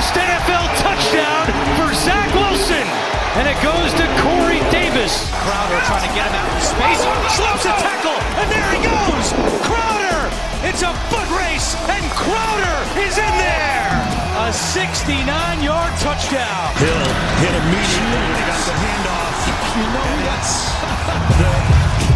First 0.00 0.16
NFL 0.16 0.64
touchdown 0.80 1.44
for 1.76 1.92
Zach 1.92 2.32
Wilson. 2.32 2.88
And 3.36 3.44
it 3.44 3.60
goes 3.60 3.92
to 4.00 4.08
Corey 4.24 4.64
Davis. 4.72 5.28
Crowder 5.44 5.76
trying 5.84 6.08
to 6.08 6.12
get 6.16 6.24
him 6.24 6.40
out 6.40 6.48
in 6.56 6.62
space. 6.64 7.04
Slips 7.36 7.68
a 7.68 7.74
tackle. 7.76 8.16
And 8.40 8.48
there 8.48 8.64
he 8.72 8.80
goes. 8.80 9.26
Crowder. 9.60 10.32
It's 10.64 10.80
a 10.80 10.96
foot 11.12 11.28
race. 11.36 11.76
And 11.92 12.00
Crowder 12.16 12.80
is 12.96 13.20
in 13.20 13.34
there. 13.44 13.92
A 14.40 14.56
69-yard 14.72 15.92
touchdown. 16.00 16.72
Hill 16.80 17.04
hit 17.44 17.52
immediately 17.60 18.24
They 18.40 18.44
got 18.48 18.62
the 18.64 18.76
handoff. 18.80 19.36
You 19.76 19.84
know 19.84 20.12
that's 20.24 20.64
the 21.36 21.52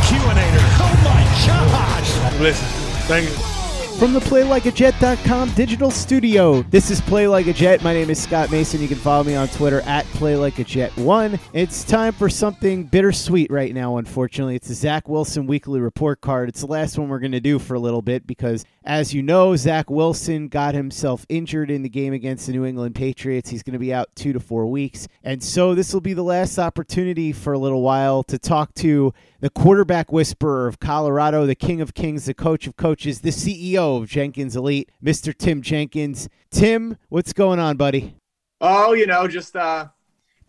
Q-inator. 0.09 0.67
Oh 0.81 0.95
my 1.05 1.21
gosh. 1.45 2.41
Listen, 2.41 2.65
thank 3.05 3.29
you. 3.29 3.54
From 3.99 4.13
the 4.13 4.19
PlayLikeAJet.com 4.21 5.55
digital 5.55 5.89
studio, 5.91 6.63
this 6.63 6.91
is 6.91 7.01
Play 7.01 7.29
Like 7.29 7.47
a 7.47 7.53
Jet. 7.53 7.83
My 7.85 7.95
name 7.95 8.11
is 8.11 8.21
Scott 8.21 8.51
Mason. 8.51 8.83
You 8.83 8.89
can 8.89 8.99
follow 8.99 9.23
me 9.23 9.37
on 9.37 9.47
Twitter 9.49 9.83
at 9.83 10.05
PlayLikeAJet1. 10.07 11.39
It's 11.53 11.85
time 11.85 12.13
for 12.13 12.29
something 12.29 12.85
bittersweet 12.85 13.53
right 13.53 13.73
now, 13.73 13.97
unfortunately. 13.99 14.57
It's 14.57 14.67
the 14.67 14.75
Zach 14.75 15.09
Wilson 15.09 15.47
Weekly 15.47 15.81
Report 15.81 16.21
Card. 16.21 16.49
It's 16.49 16.61
the 16.61 16.67
last 16.67 16.99
one 16.99 17.09
we're 17.09 17.21
going 17.21 17.33
to 17.33 17.41
do 17.41 17.61
for 17.61 17.75
a 17.75 17.79
little 17.79 18.03
bit 18.03 18.27
because, 18.27 18.65
as 18.83 19.15
you 19.15 19.23
know, 19.23 19.55
Zach 19.55 19.89
Wilson 19.89 20.49
got 20.49 20.75
himself 20.75 21.25
injured 21.29 21.71
in 21.71 21.83
the 21.83 21.89
game 21.89 22.13
against 22.13 22.47
the 22.47 22.53
New 22.53 22.65
England 22.65 22.97
Patriots. 22.97 23.49
He's 23.49 23.63
going 23.63 23.75
to 23.75 23.79
be 23.79 23.95
out 23.95 24.09
two 24.17 24.33
to 24.33 24.41
four 24.41 24.67
weeks. 24.67 25.07
And 25.23 25.43
so 25.43 25.75
this 25.75 25.95
will 25.95 26.01
be 26.01 26.15
the 26.15 26.25
last 26.25 26.59
opportunity 26.59 27.33
for 27.33 27.53
a 27.53 27.59
little 27.59 27.81
while 27.81 28.25
to 28.25 28.39
talk 28.39 28.75
to 28.75 29.15
the 29.41 29.51
quarterback 29.51 30.11
whisperer 30.11 30.67
of 30.67 30.81
Colorado, 30.81 31.45
the 31.45 31.55
king 31.55 31.83
of 31.83 31.93
kings, 31.93 32.25
the 32.25 32.33
coach 32.33 32.67
of 32.67 32.77
coaches, 32.77 33.21
the 33.21 33.29
CEO 33.29 33.84
of 33.85 34.09
Jenkins 34.09 34.57
Elite, 34.57 34.91
Mr. 35.03 35.37
Tim 35.37 35.63
Jenkins. 35.63 36.29
Tim, 36.51 36.97
what's 37.09 37.33
going 37.33 37.59
on, 37.59 37.77
buddy? 37.77 38.17
Oh, 38.61 38.93
you 38.93 39.07
know, 39.07 39.29
just 39.29 39.57
uh 39.57 39.89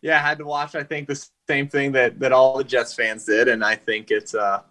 yeah, 0.01 0.17
I 0.17 0.19
had 0.19 0.37
to 0.39 0.45
watch 0.45 0.75
I 0.75 0.83
think 0.83 1.07
the 1.07 1.27
same 1.47 1.67
thing 1.67 1.91
that 1.93 2.19
that 2.19 2.31
all 2.31 2.57
the 2.57 2.63
Jets 2.63 2.93
fans 2.93 3.25
did 3.25 3.47
and 3.47 3.63
I 3.63 3.75
think 3.75 4.11
it's 4.11 4.33
uh 4.33 4.61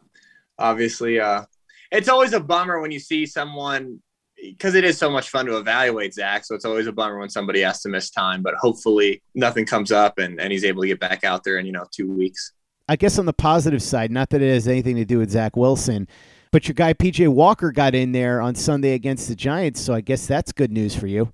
obviously 0.58 1.20
uh 1.20 1.44
it's 1.90 2.08
always 2.08 2.32
a 2.32 2.40
bummer 2.40 2.80
when 2.80 2.90
you 2.90 2.98
see 2.98 3.26
someone 3.26 4.00
because 4.42 4.74
it 4.74 4.84
is 4.84 4.98
so 4.98 5.10
much 5.10 5.30
fun 5.30 5.46
to 5.46 5.56
evaluate 5.56 6.14
Zach. 6.14 6.44
So 6.44 6.54
it's 6.54 6.64
always 6.64 6.86
a 6.86 6.92
bummer 6.92 7.18
when 7.18 7.30
somebody 7.30 7.60
has 7.60 7.82
to 7.82 7.88
miss 7.88 8.10
time, 8.10 8.42
but 8.42 8.54
hopefully 8.54 9.22
nothing 9.34 9.64
comes 9.64 9.92
up 9.92 10.18
and, 10.18 10.40
and 10.40 10.52
he's 10.52 10.64
able 10.64 10.82
to 10.82 10.88
get 10.88 11.00
back 11.00 11.24
out 11.24 11.44
there 11.44 11.58
in, 11.58 11.66
you 11.66 11.72
know, 11.72 11.86
two 11.90 12.10
weeks. 12.10 12.52
I 12.88 12.96
guess 12.96 13.18
on 13.18 13.26
the 13.26 13.32
positive 13.32 13.82
side, 13.82 14.10
not 14.10 14.30
that 14.30 14.42
it 14.42 14.52
has 14.52 14.68
anything 14.68 14.96
to 14.96 15.04
do 15.04 15.18
with 15.18 15.30
Zach 15.30 15.56
Wilson, 15.56 16.06
but 16.54 16.68
your 16.68 16.74
guy 16.74 16.94
PJ 16.94 17.26
Walker 17.26 17.72
got 17.72 17.96
in 17.96 18.12
there 18.12 18.40
on 18.40 18.54
Sunday 18.54 18.94
against 18.94 19.26
the 19.26 19.34
Giants, 19.34 19.80
so 19.80 19.92
I 19.92 20.00
guess 20.00 20.24
that's 20.24 20.52
good 20.52 20.70
news 20.70 20.94
for 20.94 21.08
you. 21.08 21.32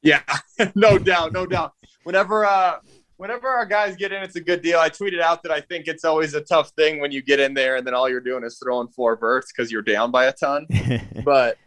Yeah, 0.00 0.22
no 0.74 0.96
doubt, 0.96 1.34
no 1.34 1.44
doubt. 1.44 1.74
Whenever 2.04 2.46
uh 2.46 2.76
whenever 3.18 3.46
our 3.46 3.66
guys 3.66 3.94
get 3.94 4.10
in, 4.10 4.22
it's 4.22 4.36
a 4.36 4.40
good 4.40 4.62
deal. 4.62 4.78
I 4.78 4.88
tweeted 4.88 5.20
out 5.20 5.42
that 5.42 5.52
I 5.52 5.60
think 5.60 5.86
it's 5.86 6.02
always 6.02 6.32
a 6.32 6.40
tough 6.40 6.70
thing 6.78 6.98
when 6.98 7.12
you 7.12 7.20
get 7.20 7.40
in 7.40 7.52
there 7.52 7.76
and 7.76 7.86
then 7.86 7.92
all 7.92 8.08
you're 8.08 8.22
doing 8.22 8.42
is 8.42 8.58
throwing 8.58 8.88
four 8.88 9.16
verts 9.18 9.52
because 9.52 9.70
you're 9.70 9.82
down 9.82 10.10
by 10.10 10.24
a 10.24 10.32
ton. 10.32 10.66
but 11.26 11.58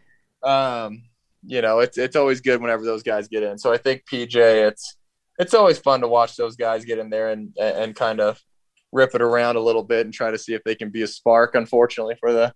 um, 0.42 1.04
you 1.46 1.62
know, 1.62 1.78
it's 1.78 1.98
it's 1.98 2.16
always 2.16 2.40
good 2.40 2.60
whenever 2.60 2.84
those 2.84 3.04
guys 3.04 3.28
get 3.28 3.44
in. 3.44 3.58
So 3.58 3.72
I 3.72 3.76
think 3.76 4.06
PJ, 4.12 4.34
it's 4.34 4.96
it's 5.38 5.54
always 5.54 5.78
fun 5.78 6.00
to 6.00 6.08
watch 6.08 6.34
those 6.34 6.56
guys 6.56 6.84
get 6.84 6.98
in 6.98 7.10
there 7.10 7.30
and 7.30 7.56
and 7.60 7.94
kind 7.94 8.18
of 8.18 8.42
rip 8.90 9.14
it 9.14 9.22
around 9.22 9.54
a 9.54 9.60
little 9.60 9.84
bit 9.84 10.04
and 10.04 10.12
try 10.12 10.32
to 10.32 10.38
see 10.38 10.54
if 10.54 10.64
they 10.64 10.74
can 10.74 10.90
be 10.90 11.02
a 11.02 11.06
spark. 11.06 11.54
Unfortunately 11.54 12.16
for 12.18 12.32
the 12.32 12.52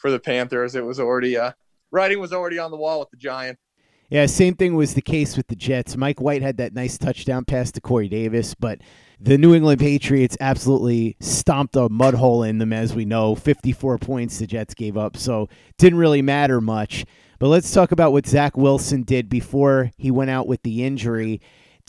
for 0.00 0.10
the 0.10 0.18
Panthers, 0.18 0.74
it 0.74 0.84
was 0.84 0.98
already 0.98 1.36
uh, 1.36 1.52
writing 1.90 2.18
was 2.18 2.32
already 2.32 2.58
on 2.58 2.70
the 2.70 2.76
wall 2.76 3.00
with 3.00 3.10
the 3.10 3.16
Giants. 3.16 3.60
Yeah, 4.08 4.26
same 4.26 4.54
thing 4.54 4.74
was 4.74 4.94
the 4.94 5.02
case 5.02 5.36
with 5.36 5.46
the 5.46 5.54
Jets. 5.54 5.96
Mike 5.96 6.20
White 6.20 6.42
had 6.42 6.56
that 6.56 6.74
nice 6.74 6.98
touchdown 6.98 7.44
pass 7.44 7.70
to 7.72 7.80
Corey 7.80 8.08
Davis, 8.08 8.54
but 8.54 8.80
the 9.20 9.38
New 9.38 9.54
England 9.54 9.78
Patriots 9.78 10.36
absolutely 10.40 11.16
stomped 11.20 11.76
a 11.76 11.88
mud 11.88 12.14
hole 12.14 12.42
in 12.42 12.58
them, 12.58 12.72
as 12.72 12.92
we 12.92 13.04
know. 13.04 13.36
54 13.36 13.98
points 13.98 14.38
the 14.38 14.48
Jets 14.48 14.74
gave 14.74 14.96
up, 14.96 15.16
so 15.16 15.48
didn't 15.78 16.00
really 16.00 16.22
matter 16.22 16.60
much. 16.60 17.04
But 17.38 17.48
let's 17.48 17.70
talk 17.70 17.92
about 17.92 18.10
what 18.10 18.26
Zach 18.26 18.56
Wilson 18.56 19.04
did 19.04 19.28
before 19.28 19.92
he 19.96 20.10
went 20.10 20.30
out 20.30 20.48
with 20.48 20.62
the 20.64 20.82
injury. 20.82 21.40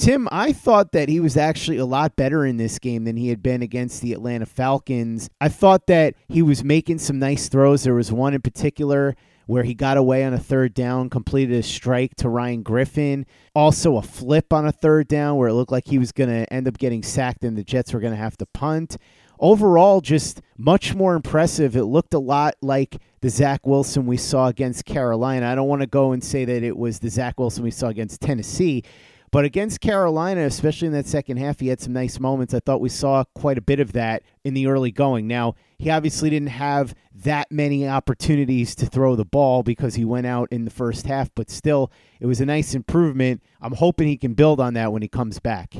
Tim, 0.02 0.28
I 0.32 0.52
thought 0.52 0.94
that 0.94 1.10
he 1.10 1.20
was 1.20 1.38
actually 1.38 1.78
a 1.78 1.86
lot 1.86 2.16
better 2.16 2.44
in 2.44 2.58
this 2.58 2.80
game 2.80 3.04
than 3.04 3.18
he 3.18 3.28
had 3.28 3.44
been 3.44 3.62
against 3.62 4.02
the 4.02 4.14
Atlanta 4.14 4.48
Falcons. 4.48 5.30
I 5.40 5.48
thought 5.48 5.86
that 5.86 6.16
he 6.28 6.42
was 6.42 6.64
making 6.64 6.98
some 6.98 7.20
nice 7.20 7.50
throws. 7.50 7.84
There 7.84 7.94
was 7.94 8.12
one 8.12 8.34
in 8.34 8.42
particular 8.42 9.16
where 9.46 9.62
he 9.62 9.76
got 9.76 9.98
away 9.98 10.24
on 10.24 10.34
a 10.34 10.40
third 10.40 10.74
down, 10.74 11.12
completed 11.12 11.56
a 11.56 11.62
strike 11.62 12.16
to 12.16 12.30
Ryan 12.30 12.64
Griffin. 12.64 13.28
Also, 13.54 13.98
a 13.98 14.02
flip 14.02 14.52
on 14.52 14.66
a 14.66 14.72
third 14.72 15.08
down 15.08 15.38
where 15.38 15.50
it 15.50 15.54
looked 15.54 15.72
like 15.72 15.88
he 15.88 16.00
was 16.00 16.12
going 16.12 16.32
to 16.32 16.52
end 16.52 16.68
up 16.68 16.80
getting 16.80 17.04
sacked 17.04 17.44
and 17.44 17.56
the 17.56 17.64
Jets 17.64 17.94
were 17.94 18.00
going 18.00 18.14
to 18.14 18.18
have 18.18 18.38
to 18.38 18.48
punt. 18.48 18.98
Overall, 19.38 20.02
just 20.02 20.42
much 20.58 20.96
more 20.96 21.14
impressive. 21.14 21.76
It 21.76 21.86
looked 21.86 22.16
a 22.16 22.20
lot 22.20 22.56
like 22.64 22.98
the 23.22 23.30
Zach 23.30 23.68
Wilson 23.68 24.08
we 24.08 24.18
saw 24.18 24.48
against 24.48 24.86
Carolina. 24.86 25.48
I 25.48 25.54
don't 25.54 25.68
want 25.68 25.82
to 25.82 25.88
go 25.88 26.12
and 26.12 26.24
say 26.24 26.44
that 26.44 26.64
it 26.64 26.76
was 26.76 26.98
the 26.98 27.10
Zach 27.10 27.40
Wilson 27.40 27.64
we 27.64 27.70
saw 27.70 27.90
against 27.90 28.20
Tennessee, 28.22 28.84
But 29.32 29.46
against 29.46 29.80
Carolina, 29.80 30.42
especially 30.42 30.88
in 30.88 30.94
that 30.94 31.08
second 31.08 31.38
half, 31.38 31.62
he 31.62 31.70
had 31.70 31.80
some 31.80 31.94
nice 31.94 32.20
moments. 32.20 32.54
I 32.54 32.60
thought 32.60 32.82
we 32.82 32.90
saw 32.90 33.24
quite 33.34 33.58
a 33.58 33.62
bit 33.62 33.80
of 33.80 33.94
that 33.94 34.24
in 34.44 34.54
the 34.54 34.68
early 34.68 34.92
going. 34.92 35.26
Now, 35.26 35.56
he 35.80 35.90
obviously 35.90 36.30
didn't 36.30 36.50
have 36.50 36.94
that 37.16 37.50
many 37.50 37.88
opportunities 37.88 38.76
to 38.76 38.86
throw 38.86 39.16
the 39.16 39.24
ball 39.24 39.64
because 39.64 39.96
he 39.96 40.04
went 40.04 40.28
out 40.28 40.50
in 40.52 40.66
the 40.66 40.72
first 40.72 41.06
half, 41.06 41.30
but 41.34 41.50
still, 41.50 41.94
it 42.20 42.26
was 42.26 42.42
a 42.42 42.46
nice 42.46 42.76
improvement. 42.76 43.42
I'm 43.62 43.74
hoping 43.74 44.10
he 44.10 44.18
can 44.18 44.34
build 44.34 44.60
on 44.60 44.74
that 44.74 44.92
when 44.92 45.02
he 45.02 45.08
comes 45.08 45.40
back. 45.40 45.76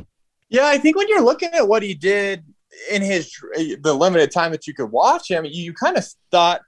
Yeah, 0.48 0.68
I 0.68 0.78
think 0.78 0.96
when 0.96 1.10
you're 1.10 1.22
looking 1.22 1.50
at 1.54 1.68
what 1.68 1.84
he 1.84 1.94
did 1.94 2.46
in 2.90 3.02
his 3.02 3.36
the 3.82 3.94
limited 3.94 4.32
time 4.32 4.52
that 4.52 4.66
you 4.66 4.74
could 4.74 4.92
watch 4.92 5.30
him, 5.30 5.44
you, 5.44 5.64
you 5.64 5.74
kind 5.74 5.98
of 5.98 6.08
thought 6.32 6.62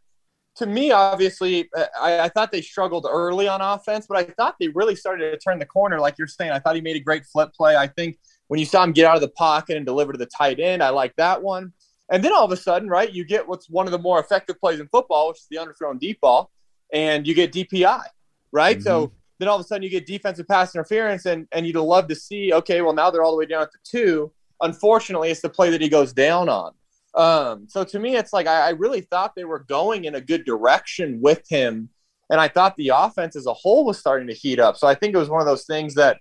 to 0.56 0.66
me, 0.66 0.92
obviously, 0.92 1.70
I, 2.00 2.22
I, 2.22 2.30
thought 2.30 2.52
they 2.52 2.62
struggled 2.62 3.08
early 3.10 3.48
on 3.48 3.62
offense, 3.62 4.06
but 4.08 4.18
I 4.18 4.24
thought 4.24 4.56
they 4.60 4.68
really 4.68 4.96
started 4.96 5.32
to 5.32 5.38
turn 5.38 5.58
the 5.58 5.66
corner, 5.66 6.00
like 6.00 6.18
you're 6.18 6.28
saying. 6.28 6.52
I 6.52 6.60
thought 6.60 6.76
he 6.76 6.82
made 6.82 6.96
a 6.96 7.00
great 7.00 7.26
flip 7.26 7.52
play. 7.54 7.76
I 7.76 7.88
think 7.88 8.20
when 8.48 8.60
you 8.60 8.66
saw 8.66 8.84
him 8.84 8.92
get 8.92 9.06
out 9.06 9.16
of 9.16 9.22
the 9.22 9.30
pocket 9.30 9.78
and 9.78 9.86
deliver 9.86 10.12
to 10.12 10.18
the 10.18 10.28
tight 10.28 10.60
end, 10.60 10.84
I 10.84 10.90
like 10.90 11.16
that 11.16 11.42
one. 11.42 11.74
And 12.12 12.24
then 12.24 12.34
all 12.34 12.46
of 12.46 12.52
a 12.52 12.58
sudden, 12.58 12.88
right, 12.88 13.12
you 13.12 13.26
get 13.26 13.48
what's 13.48 13.70
one 13.70 13.88
of 13.88 13.92
the 13.92 13.98
more 13.98 14.20
effective 14.20 14.60
plays 14.60 14.80
in 14.80 14.88
football, 14.90 15.30
which 15.30 15.40
is 15.40 15.48
the 15.50 15.58
underthrown 15.58 16.00
deep 16.00 16.22
ball, 16.22 16.52
and 16.92 17.26
you 17.26 17.34
get 17.34 17.52
DPI, 17.52 18.04
right? 18.52 18.78
Mm-hmm. 18.78 18.84
So 18.84 19.12
then 19.40 19.48
all 19.48 19.56
of 19.56 19.62
a 19.62 19.64
sudden 19.64 19.82
you 19.82 19.90
get 19.90 20.06
defensive 20.06 20.48
pass 20.48 20.76
interference, 20.76 21.26
and 21.26 21.48
and 21.52 21.66
you'd 21.66 21.76
love 21.78 22.08
to 22.10 22.16
see, 22.16 22.54
okay, 22.54 22.82
well 22.82 22.94
now 22.94 23.10
they're 23.10 23.24
all 23.24 23.32
the 23.32 23.38
way 23.38 23.48
down 23.48 23.64
at 23.64 23.72
the 23.72 23.80
two. 23.84 24.32
Unfortunately, 24.62 25.32
it's 25.32 25.42
the 25.42 25.50
play 25.50 25.72
that 25.72 25.82
he 25.82 25.90
goes 25.90 26.14
down 26.14 26.48
on. 26.48 26.74
Um, 27.15 27.68
so 27.69 27.83
to 27.83 28.00
me, 28.00 28.15
it's 28.15 28.33
like 28.33 28.48
I, 28.48 28.68
I 28.68 28.69
really 28.71 29.01
thought 29.01 29.36
they 29.36 29.45
were 29.45 29.60
going 29.60 30.06
in 30.06 30.15
a 30.15 30.21
good 30.21 30.45
direction 30.45 31.19
with 31.21 31.48
him, 31.50 31.89
and 32.30 32.42
I 32.42 32.48
thought 32.48 32.75
the 32.75 32.92
offense 32.95 33.36
as 33.36 33.45
a 33.45 33.54
whole 33.54 33.86
was 33.86 34.00
starting 34.00 34.27
to 34.27 34.33
heat 34.33 34.60
up. 34.60 34.77
So 34.77 34.88
I 34.88 34.95
think 34.95 35.13
it 35.13 35.19
was 35.19 35.30
one 35.30 35.42
of 35.42 35.48
those 35.48 35.65
things 35.65 35.95
that 35.95 36.18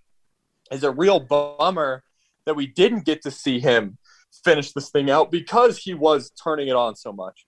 is 0.71 0.85
a 0.85 0.91
real 0.91 1.21
bummer 1.21 2.03
that 2.45 2.55
we 2.55 2.67
didn't 2.67 3.05
get 3.05 3.23
to 3.23 3.31
see 3.31 3.61
him 3.61 3.99
finish 4.45 4.73
this 4.73 4.91
thing 4.91 5.11
out 5.11 5.31
because 5.31 5.79
he 5.79 5.95
was 5.95 6.31
turning 6.31 6.69
it 6.69 6.77
on 6.77 6.97
so 6.97 7.13
much. 7.13 7.47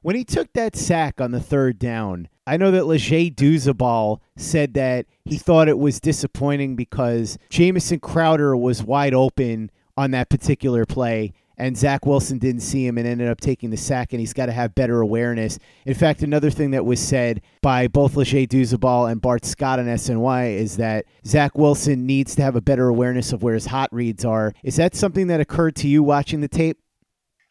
When 0.00 0.16
he 0.16 0.24
took 0.24 0.52
that 0.54 0.74
sack 0.74 1.20
on 1.20 1.30
the 1.30 1.40
third 1.40 1.78
down, 1.78 2.28
I 2.44 2.56
know 2.56 2.72
that 2.72 2.86
Leger 2.86 3.30
Douzable 3.30 4.18
said 4.36 4.74
that 4.74 5.06
he 5.24 5.38
thought 5.38 5.68
it 5.68 5.78
was 5.78 6.00
disappointing 6.00 6.74
because 6.74 7.38
Jamison 7.50 8.00
Crowder 8.00 8.56
was 8.56 8.82
wide 8.82 9.14
open 9.14 9.70
on 9.96 10.10
that 10.10 10.28
particular 10.28 10.84
play 10.84 11.34
and 11.56 11.76
Zach 11.76 12.06
Wilson 12.06 12.38
didn't 12.38 12.62
see 12.62 12.86
him 12.86 12.98
and 12.98 13.06
ended 13.06 13.28
up 13.28 13.40
taking 13.40 13.70
the 13.70 13.76
sack, 13.76 14.12
and 14.12 14.20
he's 14.20 14.32
got 14.32 14.46
to 14.46 14.52
have 14.52 14.74
better 14.74 15.00
awareness. 15.00 15.58
In 15.86 15.94
fact, 15.94 16.22
another 16.22 16.50
thing 16.50 16.70
that 16.72 16.84
was 16.84 17.00
said 17.00 17.40
by 17.60 17.88
both 17.88 18.16
Leger 18.16 18.46
Douzable 18.46 19.10
and 19.10 19.20
Bart 19.20 19.44
Scott 19.44 19.78
on 19.78 19.86
SNY 19.86 20.54
is 20.56 20.76
that 20.76 21.04
Zach 21.26 21.56
Wilson 21.56 22.06
needs 22.06 22.34
to 22.36 22.42
have 22.42 22.56
a 22.56 22.60
better 22.60 22.88
awareness 22.88 23.32
of 23.32 23.42
where 23.42 23.54
his 23.54 23.66
hot 23.66 23.88
reads 23.92 24.24
are. 24.24 24.52
Is 24.62 24.76
that 24.76 24.94
something 24.94 25.26
that 25.28 25.40
occurred 25.40 25.76
to 25.76 25.88
you 25.88 26.02
watching 26.02 26.40
the 26.40 26.48
tape? 26.48 26.78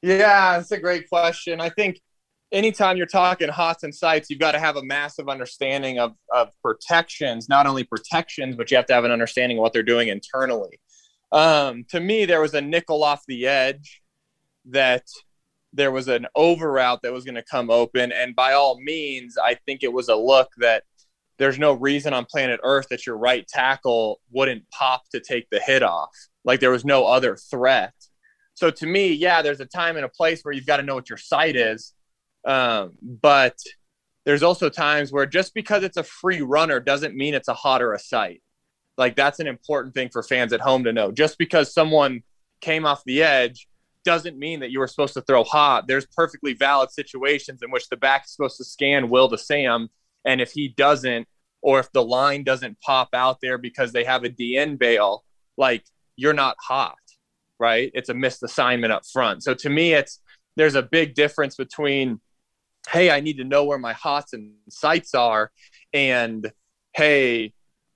Yeah, 0.01 0.57
that's 0.57 0.71
a 0.71 0.79
great 0.79 1.07
question. 1.07 1.61
I 1.61 1.69
think 1.69 2.01
anytime 2.51 2.97
you're 2.97 3.05
talking 3.05 3.49
hots 3.49 3.83
and 3.83 3.93
sights, 3.93 4.29
you've 4.29 4.39
got 4.39 4.53
to 4.53 4.59
have 4.59 4.75
a 4.75 4.83
massive 4.83 5.29
understanding 5.29 5.99
of, 5.99 6.15
of 6.33 6.49
protections, 6.61 7.47
not 7.47 7.67
only 7.67 7.83
protections, 7.83 8.55
but 8.55 8.71
you 8.71 8.77
have 8.77 8.85
to 8.87 8.93
have 8.93 9.05
an 9.05 9.11
understanding 9.11 9.57
of 9.57 9.61
what 9.61 9.73
they're 9.73 9.83
doing 9.83 10.09
internally. 10.09 10.79
Um, 11.31 11.85
to 11.89 11.99
me, 11.99 12.25
there 12.25 12.41
was 12.41 12.53
a 12.53 12.61
nickel 12.61 13.03
off 13.03 13.23
the 13.27 13.47
edge 13.47 14.01
that 14.65 15.03
there 15.73 15.91
was 15.91 16.07
an 16.07 16.27
over 16.35 16.71
route 16.71 17.01
that 17.03 17.13
was 17.13 17.23
going 17.23 17.35
to 17.35 17.43
come 17.43 17.69
open. 17.69 18.11
And 18.11 18.35
by 18.35 18.53
all 18.53 18.79
means, 18.81 19.37
I 19.37 19.55
think 19.55 19.83
it 19.83 19.93
was 19.93 20.09
a 20.09 20.15
look 20.15 20.49
that 20.57 20.83
there's 21.37 21.57
no 21.57 21.73
reason 21.73 22.13
on 22.13 22.25
planet 22.25 22.59
Earth 22.63 22.87
that 22.89 23.05
your 23.05 23.17
right 23.17 23.47
tackle 23.47 24.19
wouldn't 24.31 24.69
pop 24.69 25.03
to 25.11 25.19
take 25.19 25.49
the 25.49 25.59
hit 25.59 25.81
off. 25.81 26.11
Like 26.43 26.59
there 26.59 26.71
was 26.71 26.85
no 26.85 27.05
other 27.05 27.35
threat. 27.35 27.93
So 28.53 28.69
to 28.69 28.85
me, 28.85 29.13
yeah, 29.13 29.41
there's 29.41 29.59
a 29.59 29.65
time 29.65 29.95
and 29.95 30.05
a 30.05 30.09
place 30.09 30.41
where 30.43 30.53
you've 30.53 30.65
got 30.65 30.77
to 30.77 30.83
know 30.83 30.95
what 30.95 31.09
your 31.09 31.17
sight 31.17 31.55
is. 31.55 31.93
Um, 32.45 32.91
but 33.01 33.57
there's 34.25 34.43
also 34.43 34.69
times 34.69 35.11
where 35.11 35.25
just 35.25 35.53
because 35.53 35.83
it's 35.83 35.97
a 35.97 36.03
free 36.03 36.41
runner 36.41 36.79
doesn't 36.79 37.15
mean 37.15 37.33
it's 37.33 37.47
a 37.47 37.53
hot 37.53 37.81
or 37.81 37.93
a 37.93 37.99
sight. 37.99 38.43
Like 39.01 39.15
that's 39.15 39.39
an 39.39 39.47
important 39.47 39.95
thing 39.95 40.09
for 40.09 40.21
fans 40.21 40.53
at 40.53 40.61
home 40.61 40.83
to 40.83 40.93
know. 40.93 41.11
Just 41.11 41.39
because 41.39 41.73
someone 41.73 42.21
came 42.61 42.85
off 42.85 43.03
the 43.03 43.23
edge 43.23 43.67
doesn't 44.05 44.37
mean 44.37 44.59
that 44.59 44.69
you 44.69 44.77
were 44.77 44.85
supposed 44.85 45.15
to 45.15 45.21
throw 45.21 45.43
hot. 45.43 45.87
There's 45.87 46.05
perfectly 46.05 46.53
valid 46.53 46.91
situations 46.91 47.63
in 47.63 47.71
which 47.71 47.89
the 47.89 47.97
back 47.97 48.25
is 48.25 48.31
supposed 48.33 48.57
to 48.57 48.63
scan 48.63 49.09
Will 49.09 49.27
to 49.29 49.39
Sam, 49.39 49.89
and 50.23 50.39
if 50.39 50.51
he 50.51 50.67
doesn't, 50.67 51.27
or 51.63 51.79
if 51.79 51.91
the 51.93 52.03
line 52.03 52.43
doesn't 52.43 52.79
pop 52.79 53.09
out 53.15 53.39
there 53.41 53.57
because 53.57 53.91
they 53.91 54.03
have 54.03 54.23
a 54.23 54.29
DN 54.29 54.77
bail, 54.77 55.23
like 55.57 55.83
you're 56.15 56.31
not 56.31 56.55
hot, 56.61 56.99
right? 57.59 57.89
It's 57.95 58.09
a 58.09 58.13
missed 58.13 58.43
assignment 58.43 58.93
up 58.93 59.07
front. 59.11 59.41
So 59.41 59.55
to 59.55 59.69
me, 59.69 59.93
it's 59.93 60.21
there's 60.57 60.75
a 60.75 60.83
big 60.83 61.15
difference 61.15 61.55
between, 61.55 62.21
hey, 62.87 63.09
I 63.09 63.19
need 63.19 63.37
to 63.37 63.45
know 63.45 63.63
where 63.63 63.79
my 63.79 63.93
hots 63.93 64.33
and 64.33 64.53
sights 64.69 65.15
are, 65.15 65.51
and 65.91 66.51
hey, 66.93 67.53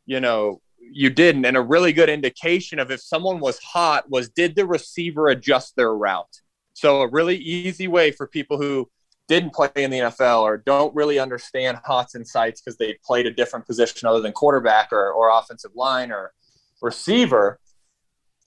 you 0.08 0.20
know, 0.20 0.62
you 0.92 1.10
didn't. 1.10 1.46
And 1.46 1.58
a 1.58 1.62
really 1.62 1.94
good 1.94 2.10
indication 2.10 2.80
of 2.80 2.92
if 2.92 3.02
someone 3.02 3.40
was 3.40 3.60
hot 3.60 4.10
was 4.10 4.30
did 4.30 4.56
the 4.56 4.66
receiver 4.66 5.28
adjust 5.28 5.76
their 5.76 5.96
route? 5.96 6.42
So 6.74 7.02
a 7.02 7.08
really 7.08 7.38
easy 7.38 7.88
way 7.88 8.12
for 8.12 8.28
people 8.28 8.58
who 8.58 8.90
didn't 9.28 9.54
play 9.54 9.70
in 9.76 9.90
the 9.90 10.00
NFL 10.00 10.42
or 10.42 10.58
don't 10.58 10.94
really 10.96 11.20
understand 11.20 11.80
hots 11.84 12.16
and 12.16 12.28
sights 12.28 12.62
because 12.62 12.78
they 12.78 12.98
played 13.04 13.26
a 13.26 13.32
different 13.32 13.66
position 13.66 14.08
other 14.08 14.22
than 14.22 14.32
quarterback 14.32 14.92
or, 14.92 15.12
or 15.12 15.30
offensive 15.30 15.72
line 15.76 16.12
or 16.12 16.34
receiver 16.82 17.60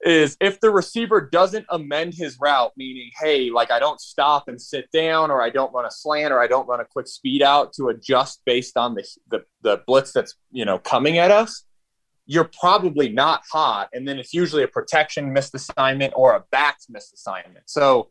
is 0.03 0.37
if 0.41 0.61
the 0.61 0.71
receiver 0.71 1.21
doesn't 1.21 1.67
amend 1.71 2.15
his 2.15 2.39
route, 2.41 2.73
meaning, 2.77 3.11
hey, 3.21 3.51
like 3.51 3.71
I 3.71 3.79
don't 3.79 4.01
stop 4.01 4.49
and 4.49 4.61
sit 4.61 4.91
down, 4.93 5.31
or 5.31 5.43
I 5.43 5.51
don't 5.51 5.73
run 5.73 5.87
a 5.87 5.91
slant, 5.91 6.33
or 6.33 6.41
I 6.41 6.47
don't 6.47 6.69
run 6.69 6.81
a 6.81 6.85
quick 6.85 7.09
speed 7.09 7.43
out 7.43 7.73
to 7.75 7.89
adjust 7.89 8.43
based 8.45 8.77
on 8.77 8.95
the 8.95 9.05
the, 9.29 9.45
the 9.63 9.83
blitz 9.87 10.13
that's 10.13 10.37
you 10.53 10.65
know 10.65 10.79
coming 10.79 11.19
at 11.19 11.31
us, 11.31 11.65
you're 12.29 12.51
probably 12.61 13.09
not 13.09 13.43
hot. 13.51 13.89
And 13.95 14.07
then 14.07 14.19
it's 14.19 14.35
usually 14.35 14.63
a 14.63 14.69
protection 14.69 15.33
missed 15.33 15.55
assignment 15.55 16.13
or 16.15 16.37
a 16.37 16.45
backs 16.53 16.87
missed 16.91 17.15
assignment. 17.15 17.65
So 17.67 18.11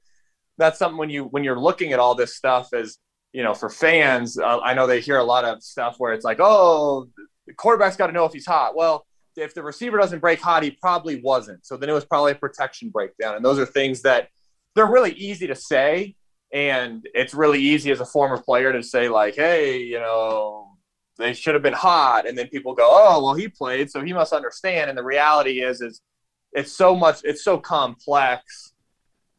that's 0.58 0.80
something 0.80 0.98
when 0.98 1.12
you 1.12 1.25
when 1.25 1.44
you're 1.44 1.60
looking 1.60 1.94
at 1.94 2.00
all 2.00 2.16
this 2.16 2.36
stuff 2.36 2.74
as 2.74 2.98
you 3.31 3.44
know 3.44 3.54
for 3.54 3.69
fans, 3.69 4.38
uh, 4.38 4.60
I 4.60 4.74
know 4.74 4.88
they 4.88 5.02
hear 5.02 5.18
a 5.18 5.24
lot 5.24 5.46
of 5.46 5.62
stuff 5.62 5.96
where 6.00 6.14
it's 6.14 6.25
like, 6.25 6.40
oh, 6.42 7.08
the 7.46 7.54
quarterback's 7.54 7.96
got 7.96 8.08
to 8.08 8.14
know 8.14 8.25
if 8.25 8.34
he's 8.34 8.48
hot. 8.48 8.75
Well, 8.75 9.06
if 9.36 9.54
the 9.54 9.62
receiver 9.62 10.00
doesn't 10.00 10.19
break 10.19 10.42
hot, 10.42 10.64
he 10.64 10.72
probably 10.72 11.22
wasn't. 11.22 11.64
So 11.64 11.78
then 11.78 11.88
it 11.88 11.94
was 11.94 12.06
probably 12.06 12.31
a 12.31 12.36
protection 12.36 12.90
breakdown. 12.90 13.36
And 13.36 13.46
those 13.46 13.60
are 13.60 13.68
things 13.68 14.02
that 14.02 14.30
they're 14.75 14.92
really 14.92 15.12
easy 15.12 15.46
to 15.46 15.56
say. 15.56 16.16
And 16.52 17.08
it's 17.14 17.36
really 17.36 17.62
easy 17.62 17.92
as 17.92 18.00
a 18.00 18.06
former 18.06 18.42
player 18.42 18.74
to 18.74 18.81
say, 18.81 19.10
like, 19.10 19.36
hey, 19.36 19.84
you 19.84 20.00
know, 20.00 20.67
they 21.18 21.34
should 21.34 21.54
have 21.56 21.64
been 21.64 21.74
hot 21.74 22.28
and 22.28 22.38
then 22.38 22.48
people 22.48 22.74
go 22.74 22.88
oh 22.90 23.24
well 23.24 23.34
he 23.34 23.48
played 23.48 23.90
so 23.90 24.02
he 24.04 24.14
must 24.14 24.34
understand. 24.34 24.90
And 24.90 24.98
the 24.98 25.04
reality 25.04 25.62
is 25.62 25.81
is 25.81 26.02
it's 26.54 26.72
so 26.72 26.96
much 26.96 27.21
it's 27.24 27.44
so 27.44 27.57
complex. 27.57 28.74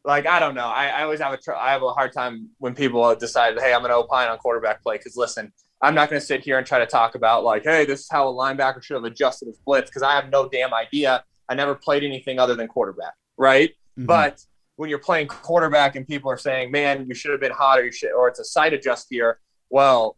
Like 0.05 0.25
i 0.25 0.39
don't 0.39 0.55
know. 0.55 0.67
I, 0.67 0.87
I 0.87 1.03
always 1.03 1.19
have 1.19 1.33
a 1.33 1.37
tr- 1.37 1.53
i 1.53 1.71
have 1.71 1.83
a 1.83 1.91
hard 1.91 2.13
time 2.13 2.49
when 2.59 2.73
people 2.73 3.13
decide 3.15 3.59
hey 3.59 3.73
i'm 3.73 3.81
going 3.81 3.91
to 3.91 3.97
opine 3.97 4.29
on 4.29 4.37
quarterback 4.37 4.81
play 4.81 4.97
because 4.97 5.17
listen 5.17 5.51
i'm 5.81 5.93
not 5.93 6.09
going 6.09 6.19
to 6.19 6.25
sit 6.25 6.41
here 6.41 6.57
and 6.57 6.65
try 6.65 6.79
to 6.79 6.85
talk 6.85 7.15
about 7.15 7.43
like 7.43 7.63
hey 7.63 7.85
this 7.85 8.01
is 8.01 8.07
how 8.09 8.27
a 8.27 8.33
linebacker 8.33 8.81
should 8.81 8.95
have 8.95 9.03
adjusted 9.03 9.47
his 9.47 9.59
blitz 9.65 9.89
because 9.89 10.01
i 10.01 10.13
have 10.13 10.29
no 10.29 10.47
damn 10.47 10.73
idea. 10.73 11.23
I 11.49 11.55
never 11.55 11.75
played 11.75 12.03
anything 12.03 12.39
other 12.39 12.55
than 12.55 12.67
quarterback 12.67 13.13
right? 13.37 13.71
Mm-hmm. 13.71 14.05
but 14.05 14.41
when 14.77 14.89
you're 14.89 14.99
playing 14.99 15.27
quarterback 15.27 15.97
and 15.97 16.07
people 16.07 16.31
are 16.31 16.37
saying 16.37 16.71
man 16.71 17.05
you 17.07 17.13
should 17.13 17.31
have 17.31 17.41
been 17.41 17.51
hot 17.51 17.79
or 17.79 17.85
you 17.85 17.91
should 17.91 18.13
or 18.13 18.29
it's 18.29 18.39
a 18.39 18.45
side 18.45 18.71
adjust 18.73 19.07
here 19.09 19.39
well 19.69 20.15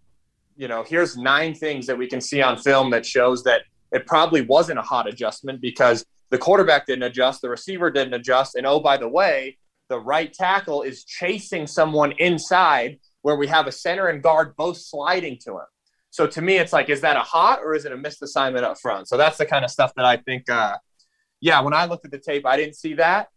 you 0.55 0.67
know, 0.67 0.83
here's 0.83 1.17
nine 1.17 1.53
things 1.53 1.87
that 1.87 1.97
we 1.97 2.07
can 2.07 2.21
see 2.21 2.41
on 2.41 2.57
film 2.57 2.91
that 2.91 3.05
shows 3.05 3.43
that 3.43 3.61
it 3.91 4.05
probably 4.05 4.41
wasn't 4.41 4.79
a 4.79 4.83
hot 4.83 5.07
adjustment 5.07 5.61
because 5.61 6.05
the 6.29 6.37
quarterback 6.37 6.85
didn't 6.85 7.03
adjust, 7.03 7.41
the 7.41 7.49
receiver 7.49 7.91
didn't 7.91 8.13
adjust, 8.13 8.55
and 8.55 8.65
oh, 8.65 8.79
by 8.79 8.97
the 8.97 9.07
way, 9.07 9.57
the 9.89 9.99
right 9.99 10.31
tackle 10.31 10.83
is 10.83 11.03
chasing 11.03 11.67
someone 11.67 12.13
inside 12.13 12.99
where 13.23 13.35
we 13.35 13.47
have 13.47 13.67
a 13.67 13.71
center 13.71 14.07
and 14.07 14.23
guard 14.23 14.55
both 14.55 14.77
sliding 14.77 15.37
to 15.43 15.51
him. 15.51 15.65
So 16.09 16.27
to 16.27 16.41
me, 16.41 16.57
it's 16.57 16.73
like, 16.73 16.89
is 16.89 17.01
that 17.01 17.17
a 17.17 17.21
hot 17.21 17.59
or 17.61 17.73
is 17.73 17.85
it 17.85 17.91
a 17.91 17.97
missed 17.97 18.21
assignment 18.21 18.65
up 18.65 18.79
front? 18.79 19.07
So 19.07 19.17
that's 19.17 19.37
the 19.37 19.45
kind 19.45 19.63
of 19.63 19.71
stuff 19.71 19.93
that 19.95 20.05
I 20.05 20.17
think, 20.17 20.49
uh, 20.49 20.77
yeah, 21.39 21.61
when 21.61 21.73
I 21.73 21.85
looked 21.85 22.05
at 22.05 22.11
the 22.11 22.19
tape, 22.19 22.45
I 22.45 22.57
didn't 22.57 22.75
see 22.75 22.95
that. 22.95 23.29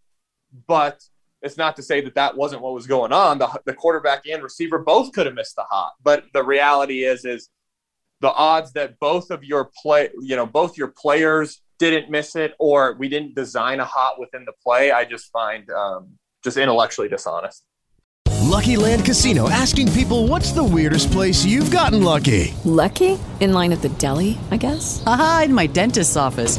But 0.66 1.02
it's 1.44 1.58
not 1.58 1.76
to 1.76 1.82
say 1.82 2.00
that 2.00 2.14
that 2.14 2.36
wasn't 2.36 2.62
what 2.62 2.72
was 2.72 2.86
going 2.86 3.12
on. 3.12 3.38
The, 3.38 3.48
the 3.66 3.74
quarterback 3.74 4.26
and 4.26 4.42
receiver 4.42 4.78
both 4.78 5.12
could 5.12 5.26
have 5.26 5.34
missed 5.34 5.56
the 5.56 5.64
hot, 5.64 5.92
but 6.02 6.24
the 6.32 6.42
reality 6.42 7.04
is, 7.04 7.24
is 7.24 7.50
the 8.20 8.32
odds 8.32 8.72
that 8.72 8.98
both 8.98 9.30
of 9.30 9.44
your 9.44 9.70
play, 9.82 10.08
you 10.20 10.34
know, 10.34 10.46
both 10.46 10.78
your 10.78 10.88
players 10.88 11.60
didn't 11.78 12.10
miss 12.10 12.34
it 12.36 12.54
or 12.58 12.96
we 12.98 13.08
didn't 13.08 13.34
design 13.34 13.80
a 13.80 13.84
hot 13.84 14.18
within 14.18 14.44
the 14.46 14.52
play, 14.62 14.90
I 14.90 15.04
just 15.04 15.30
find 15.30 15.68
um, 15.70 16.12
just 16.42 16.56
intellectually 16.56 17.08
dishonest. 17.08 17.64
Lucky 18.42 18.76
Land 18.76 19.04
Casino 19.04 19.50
asking 19.50 19.90
people 19.92 20.28
what's 20.28 20.52
the 20.52 20.64
weirdest 20.64 21.10
place 21.10 21.44
you've 21.44 21.70
gotten 21.70 22.02
lucky? 22.02 22.54
Lucky? 22.64 23.18
In 23.40 23.52
line 23.52 23.72
at 23.72 23.82
the 23.82 23.88
deli, 23.90 24.38
I 24.50 24.56
guess? 24.56 25.02
Aha, 25.06 25.42
in 25.46 25.54
my 25.54 25.66
dentist's 25.66 26.16
office. 26.16 26.58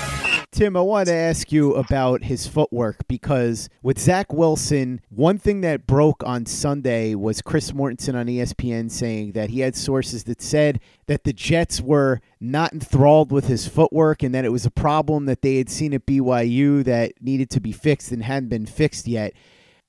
Tim, 0.51 0.75
I 0.75 0.81
want 0.81 1.07
to 1.07 1.13
ask 1.13 1.53
you 1.53 1.75
about 1.75 2.25
his 2.25 2.45
footwork 2.45 3.07
because 3.07 3.69
with 3.81 3.97
Zach 3.97 4.33
Wilson, 4.33 4.99
one 5.09 5.37
thing 5.37 5.61
that 5.61 5.87
broke 5.87 6.21
on 6.25 6.45
Sunday 6.45 7.15
was 7.15 7.41
Chris 7.41 7.71
Mortensen 7.71 8.15
on 8.15 8.25
ESPN 8.25 8.91
saying 8.91 9.31
that 9.31 9.51
he 9.51 9.61
had 9.61 9.77
sources 9.77 10.25
that 10.25 10.41
said 10.41 10.81
that 11.07 11.23
the 11.23 11.31
Jets 11.31 11.79
were 11.79 12.19
not 12.41 12.73
enthralled 12.73 13.31
with 13.31 13.47
his 13.47 13.65
footwork 13.65 14.23
and 14.23 14.35
that 14.35 14.43
it 14.43 14.51
was 14.51 14.65
a 14.65 14.71
problem 14.71 15.25
that 15.25 15.41
they 15.41 15.55
had 15.55 15.69
seen 15.69 15.93
at 15.93 16.05
BYU 16.05 16.83
that 16.83 17.13
needed 17.21 17.49
to 17.51 17.61
be 17.61 17.71
fixed 17.71 18.11
and 18.11 18.21
hadn't 18.21 18.49
been 18.49 18.65
fixed 18.65 19.07
yet. 19.07 19.31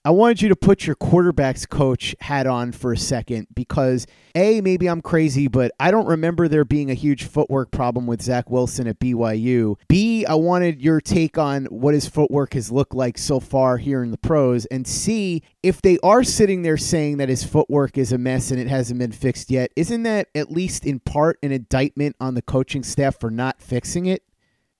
I 0.05 0.11
wanted 0.11 0.43
you 0.43 0.49
to 0.49 0.57
put 0.57 0.85
your 0.85 0.97
quarterback's 0.97 1.65
coach 1.65 2.17
hat 2.19 2.49
on 2.49 2.73
for 2.73 2.93
a 2.93 2.97
second 2.97 3.47
because 3.55 4.05
A, 4.35 4.61
maybe 4.61 4.89
I'm 4.89 5.01
crazy, 5.01 5.47
but 5.47 5.71
I 5.79 5.93
don't 5.93 6.09
remember 6.09 6.49
there 6.49 6.65
being 6.65 6.91
a 6.91 6.95
huge 6.95 7.23
footwork 7.23 7.71
problem 7.71 8.09
with 8.09 8.21
Zach 8.21 8.51
Wilson 8.51 8.89
at 8.89 8.99
BYU. 8.99 9.77
B, 9.87 10.27
I 10.27 10.35
wanted 10.35 10.83
your 10.83 11.01
take 11.01 11.39
on 11.39 11.67
what 11.67 11.95
his 11.95 12.09
footwork 12.09 12.55
has 12.55 12.73
looked 12.73 12.97
like 12.97 13.17
so 13.17 13.39
far 13.39 13.77
here 13.77 14.03
in 14.03 14.11
the 14.11 14.19
pros. 14.19 14.67
And 14.67 14.89
C, 14.89 15.45
if 15.63 15.81
they 15.81 15.99
are 16.03 16.25
sitting 16.25 16.63
there 16.63 16.77
saying 16.77 17.19
that 17.19 17.29
his 17.29 17.45
footwork 17.45 17.97
is 17.97 18.11
a 18.11 18.19
mess 18.19 18.51
and 18.51 18.59
it 18.59 18.67
hasn't 18.67 18.99
been 18.99 19.13
fixed 19.13 19.53
yet, 19.53 19.71
isn't 19.77 20.03
that 20.03 20.27
at 20.35 20.51
least 20.51 20.85
in 20.85 20.99
part 20.99 21.39
an 21.45 21.53
indictment 21.53 22.17
on 22.19 22.35
the 22.35 22.43
coaching 22.43 22.83
staff 22.83 23.21
for 23.21 23.31
not 23.31 23.63
fixing 23.63 24.07
it? 24.07 24.25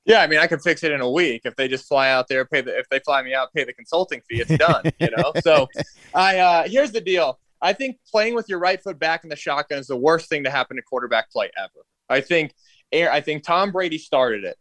Yeah, 0.05 0.21
I 0.21 0.27
mean, 0.27 0.41
I 0.41 0.49
could 0.49 0.61
fix 0.61 0.83
it 0.83 0.91
in 0.91 1.01
a 1.01 1.11
week 1.11 1.43
if 1.45 1.55
they 1.55 1.69
just 1.69 1.87
fly 1.87 2.11
out 2.11 2.27
there, 2.29 2.45
pay 2.45 2.61
the 2.61 2.77
if 2.77 2.89
they 2.89 2.99
fly 3.01 3.23
me 3.23 3.35
out, 3.35 3.53
pay 3.55 3.65
the 3.65 3.73
consulting 3.73 4.21
fee. 4.29 4.41
It's 4.41 4.57
done, 4.57 4.85
you 4.99 5.11
know. 5.17 5.33
So, 5.43 5.69
I 6.15 6.39
uh, 6.39 6.69
here's 6.69 6.93
the 6.93 7.01
deal. 7.01 7.39
I 7.61 7.73
think 7.73 7.99
playing 8.11 8.35
with 8.35 8.49
your 8.49 8.59
right 8.59 8.83
foot 8.83 8.99
back 8.99 9.23
in 9.23 9.31
the 9.31 9.37
shotgun 9.37 9.79
is 9.79 9.87
the 9.87 9.97
worst 9.97 10.29
thing 10.29 10.45
to 10.45 10.51
happen 10.51 10.77
to 10.77 10.83
quarterback 10.83 11.31
play 11.31 11.51
ever. 11.57 11.87
I 12.09 12.21
think, 12.21 12.53
I 12.93 13.21
think 13.21 13.45
Tom 13.45 13.71
Brady 13.71 13.99
started 13.99 14.45
it, 14.45 14.57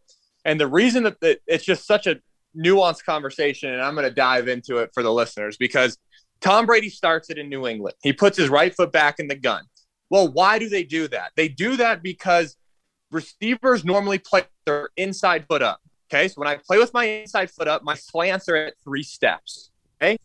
and 0.45 0.60
the 0.60 0.67
reason 0.67 1.03
that, 1.03 1.19
that 1.21 1.39
it's 1.48 1.65
just 1.65 1.88
such 1.88 2.05
a 2.05 2.19
nuanced 2.55 3.03
conversation, 3.03 3.71
and 3.71 3.81
I'm 3.81 3.95
going 3.95 4.07
to 4.07 4.13
dive 4.13 4.48
into 4.48 4.77
it 4.77 4.91
for 4.93 5.03
the 5.03 5.12
listeners 5.12 5.57
because 5.57 5.98
Tom 6.41 6.65
Brady 6.65 6.89
starts 6.89 7.29
it 7.29 7.38
in 7.38 7.50
New 7.50 7.67
England. 7.67 7.95
He 8.03 8.13
puts 8.13 8.38
his 8.38 8.50
right 8.50 8.74
foot 8.74 8.91
back 8.91 9.19
in 9.19 9.27
the 9.27 9.36
gun. 9.36 9.63
Well, 10.10 10.31
why 10.31 10.60
do 10.60 10.67
they 10.67 10.83
do 10.83 11.07
that? 11.10 11.31
They 11.36 11.48
do 11.48 11.77
that 11.77 12.03
because 12.03 12.57
receivers 13.12 13.84
normally 13.84 14.18
play 14.18 14.44
their 14.65 14.89
inside 14.98 15.46
foot 15.48 15.62
up. 15.62 15.82
Okay. 16.12 16.27
So 16.27 16.41
when 16.41 16.48
I 16.48 16.58
play 16.58 16.77
with 16.77 16.94
my 16.94 17.06
inside 17.06 17.50
foot 17.50 17.68
up, 17.68 17.84
my 17.84 17.96
slants 17.96 18.50
are 18.50 18.56
at 18.56 18.74
three 18.84 19.03
steps. 19.03 19.72
Okay. 20.01 20.18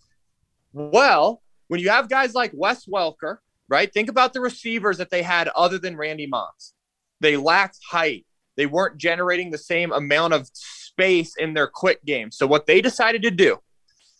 Well, 0.72 1.42
when 1.68 1.80
you 1.80 1.90
have 1.90 2.08
guys 2.08 2.34
like 2.34 2.50
Wes 2.54 2.86
Welker, 2.86 3.38
right? 3.68 3.92
Think 3.92 4.08
about 4.08 4.32
the 4.32 4.40
receivers 4.40 4.98
that 4.98 5.10
they 5.10 5.22
had 5.22 5.48
other 5.48 5.78
than 5.78 5.96
Randy 5.96 6.26
Moss. 6.26 6.74
They 7.20 7.36
lacked 7.36 7.78
height. 7.90 8.26
They 8.56 8.66
weren't 8.66 8.98
generating 8.98 9.50
the 9.50 9.58
same 9.58 9.92
amount 9.92 10.32
of 10.34 10.48
space 10.52 11.34
in 11.36 11.54
their 11.54 11.66
quick 11.66 12.04
game. 12.04 12.30
So 12.30 12.46
what 12.46 12.66
they 12.66 12.80
decided 12.80 13.22
to 13.22 13.30
do 13.30 13.58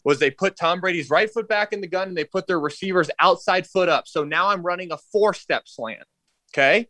was 0.05 0.19
they 0.19 0.31
put 0.31 0.57
Tom 0.57 0.81
Brady's 0.81 1.11
right 1.11 1.31
foot 1.31 1.49
back 1.49 1.73
in 1.73 1.81
the 1.81 1.87
gun 1.87 2.09
and 2.09 2.17
they 2.17 2.25
put 2.25 2.47
their 2.47 2.61
receivers 2.61 3.11
outside 3.19 3.67
foot 3.67 3.89
up. 3.89 4.07
So 4.07 4.25
now 4.25 4.49
I'm 4.49 4.63
running 4.63 4.93
a 4.93 4.99
four 5.11 5.35
step 5.35 5.65
slant. 5.67 6.05
Okay. 6.53 6.89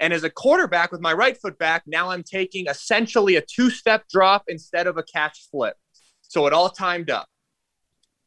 And 0.00 0.12
as 0.12 0.24
a 0.24 0.30
quarterback 0.30 0.92
with 0.92 1.00
my 1.00 1.12
right 1.12 1.36
foot 1.40 1.58
back, 1.58 1.84
now 1.86 2.10
I'm 2.10 2.22
taking 2.22 2.66
essentially 2.66 3.36
a 3.36 3.42
two 3.42 3.70
step 3.70 4.04
drop 4.08 4.44
instead 4.48 4.86
of 4.86 4.96
a 4.96 5.02
catch 5.02 5.48
flip. 5.50 5.76
So 6.22 6.46
it 6.46 6.52
all 6.52 6.70
timed 6.70 7.10
up. 7.10 7.28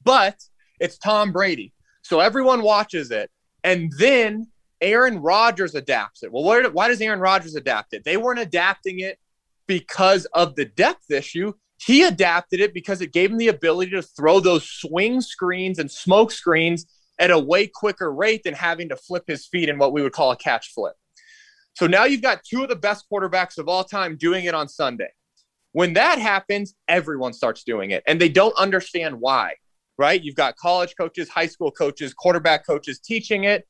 But 0.04 0.38
it's 0.80 0.98
Tom 0.98 1.32
Brady. 1.32 1.74
So 2.04 2.20
everyone 2.20 2.62
watches 2.62 3.12
it. 3.12 3.30
And 3.64 3.92
then 4.00 4.48
Aaron 4.80 5.20
Rodgers 5.20 5.76
adapts 5.76 6.24
it. 6.24 6.32
Well, 6.32 6.44
why, 6.44 6.66
why 6.68 6.88
does 6.88 7.02
Aaron 7.02 7.20
Rodgers 7.20 7.56
adapt 7.56 7.94
it? 7.94 8.04
They 8.06 8.16
weren't 8.16 8.40
adapting 8.40 9.00
it 9.00 9.20
because 9.68 10.26
of 10.34 10.56
the 10.56 10.66
depth 10.66 11.12
issue. 11.12 11.54
He 11.80 12.04
adapted 12.04 12.60
it 12.60 12.74
because 12.74 13.02
it 13.02 13.12
gave 13.12 13.32
him 13.32 13.38
the 13.38 13.50
ability 13.50 13.92
to 13.92 14.02
throw 14.02 14.40
those 14.40 14.68
swing 14.68 15.22
screens 15.22 15.80
and 15.80 15.92
smoke 15.92 16.32
screens 16.32 16.86
at 17.20 17.32
a 17.32 17.40
way 17.40 17.68
quicker 17.68 18.12
rate 18.12 18.44
than 18.44 18.54
having 18.54 18.90
to 18.90 18.96
flip 18.96 19.24
his 19.28 19.46
feet 19.48 19.70
in 19.70 19.78
what 19.78 19.94
we 19.94 20.02
would 20.02 20.14
call 20.14 20.32
a 20.32 20.38
catch 20.38 20.74
flip. 20.74 20.96
So 21.78 21.86
now 21.86 22.06
you've 22.06 22.24
got 22.24 22.44
two 22.44 22.64
of 22.64 22.70
the 22.70 22.76
best 22.76 23.06
quarterbacks 23.14 23.60
of 23.60 23.70
all 23.70 23.84
time 23.84 24.18
doing 24.18 24.46
it 24.46 24.56
on 24.56 24.68
Sunday. 24.68 25.12
When 25.74 25.94
that 25.94 26.18
happens, 26.18 26.74
everyone 26.88 27.34
starts 27.34 27.64
doing 27.64 27.92
it 27.92 28.02
and 28.08 28.20
they 28.20 28.30
don't 28.30 28.58
understand 28.58 29.18
why, 29.20 29.54
right? 29.96 30.20
You've 30.20 30.34
got 30.34 30.58
college 30.58 30.96
coaches, 31.00 31.30
high 31.30 31.46
school 31.46 31.70
coaches, 31.70 32.16
quarterback 32.16 32.66
coaches 32.66 33.00
teaching 33.00 33.44
it. 33.44 33.68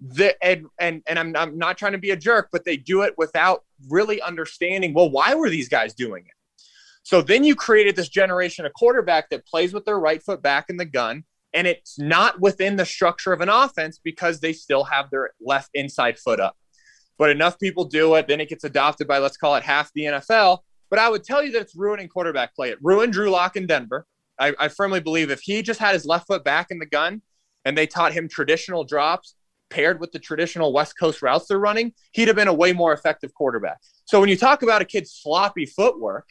The, 0.00 0.42
and 0.42 0.68
and, 0.78 1.02
and 1.06 1.18
I'm, 1.18 1.36
I'm 1.36 1.58
not 1.58 1.76
trying 1.76 1.92
to 1.92 1.98
be 1.98 2.12
a 2.12 2.16
jerk, 2.16 2.48
but 2.50 2.64
they 2.64 2.78
do 2.78 3.02
it 3.02 3.12
without 3.18 3.62
really 3.90 4.22
understanding, 4.22 4.94
well, 4.94 5.10
why 5.10 5.34
were 5.34 5.50
these 5.50 5.68
guys 5.68 5.92
doing 5.92 6.24
it? 6.24 6.62
So 7.02 7.20
then 7.20 7.44
you 7.44 7.54
created 7.54 7.94
this 7.94 8.08
generation 8.08 8.64
of 8.64 8.72
quarterback 8.72 9.28
that 9.28 9.44
plays 9.44 9.74
with 9.74 9.84
their 9.84 10.00
right 10.00 10.22
foot 10.22 10.40
back 10.40 10.70
in 10.70 10.78
the 10.78 10.86
gun, 10.86 11.24
and 11.52 11.66
it's 11.66 11.98
not 11.98 12.40
within 12.40 12.76
the 12.76 12.86
structure 12.86 13.34
of 13.34 13.42
an 13.42 13.50
offense 13.50 14.00
because 14.02 14.40
they 14.40 14.54
still 14.54 14.84
have 14.84 15.10
their 15.10 15.32
left 15.42 15.68
inside 15.74 16.18
foot 16.18 16.40
up 16.40 16.56
but 17.20 17.28
enough 17.28 17.58
people 17.58 17.84
do 17.84 18.14
it. 18.14 18.26
Then 18.26 18.40
it 18.40 18.48
gets 18.48 18.64
adopted 18.64 19.06
by, 19.06 19.18
let's 19.18 19.36
call 19.36 19.54
it 19.54 19.62
half 19.62 19.92
the 19.92 20.04
NFL. 20.04 20.60
But 20.88 20.98
I 20.98 21.10
would 21.10 21.22
tell 21.22 21.44
you 21.44 21.52
that 21.52 21.60
it's 21.60 21.76
ruining 21.76 22.08
quarterback 22.08 22.56
play. 22.56 22.70
It 22.70 22.78
ruined 22.80 23.12
Drew 23.12 23.28
Lock 23.28 23.56
in 23.56 23.66
Denver. 23.66 24.06
I, 24.38 24.54
I, 24.58 24.68
firmly 24.68 25.00
believe 25.00 25.30
if 25.30 25.42
he 25.42 25.60
just 25.60 25.78
had 25.78 25.92
his 25.92 26.06
left 26.06 26.28
foot 26.28 26.44
back 26.44 26.68
in 26.70 26.78
the 26.78 26.86
gun 26.86 27.20
and 27.66 27.76
they 27.76 27.86
taught 27.86 28.14
him 28.14 28.26
traditional 28.26 28.84
drops 28.84 29.34
paired 29.68 30.00
with 30.00 30.12
the 30.12 30.18
traditional 30.18 30.72
West 30.72 30.98
Coast 30.98 31.20
routes 31.20 31.46
they're 31.46 31.58
running, 31.58 31.92
he'd 32.12 32.26
have 32.26 32.36
been 32.36 32.48
a 32.48 32.54
way 32.54 32.72
more 32.72 32.94
effective 32.94 33.34
quarterback. 33.34 33.80
So 34.06 34.18
when 34.18 34.30
you 34.30 34.36
talk 34.36 34.62
about 34.62 34.80
a 34.80 34.86
kid's 34.86 35.12
sloppy 35.12 35.66
footwork, 35.66 36.26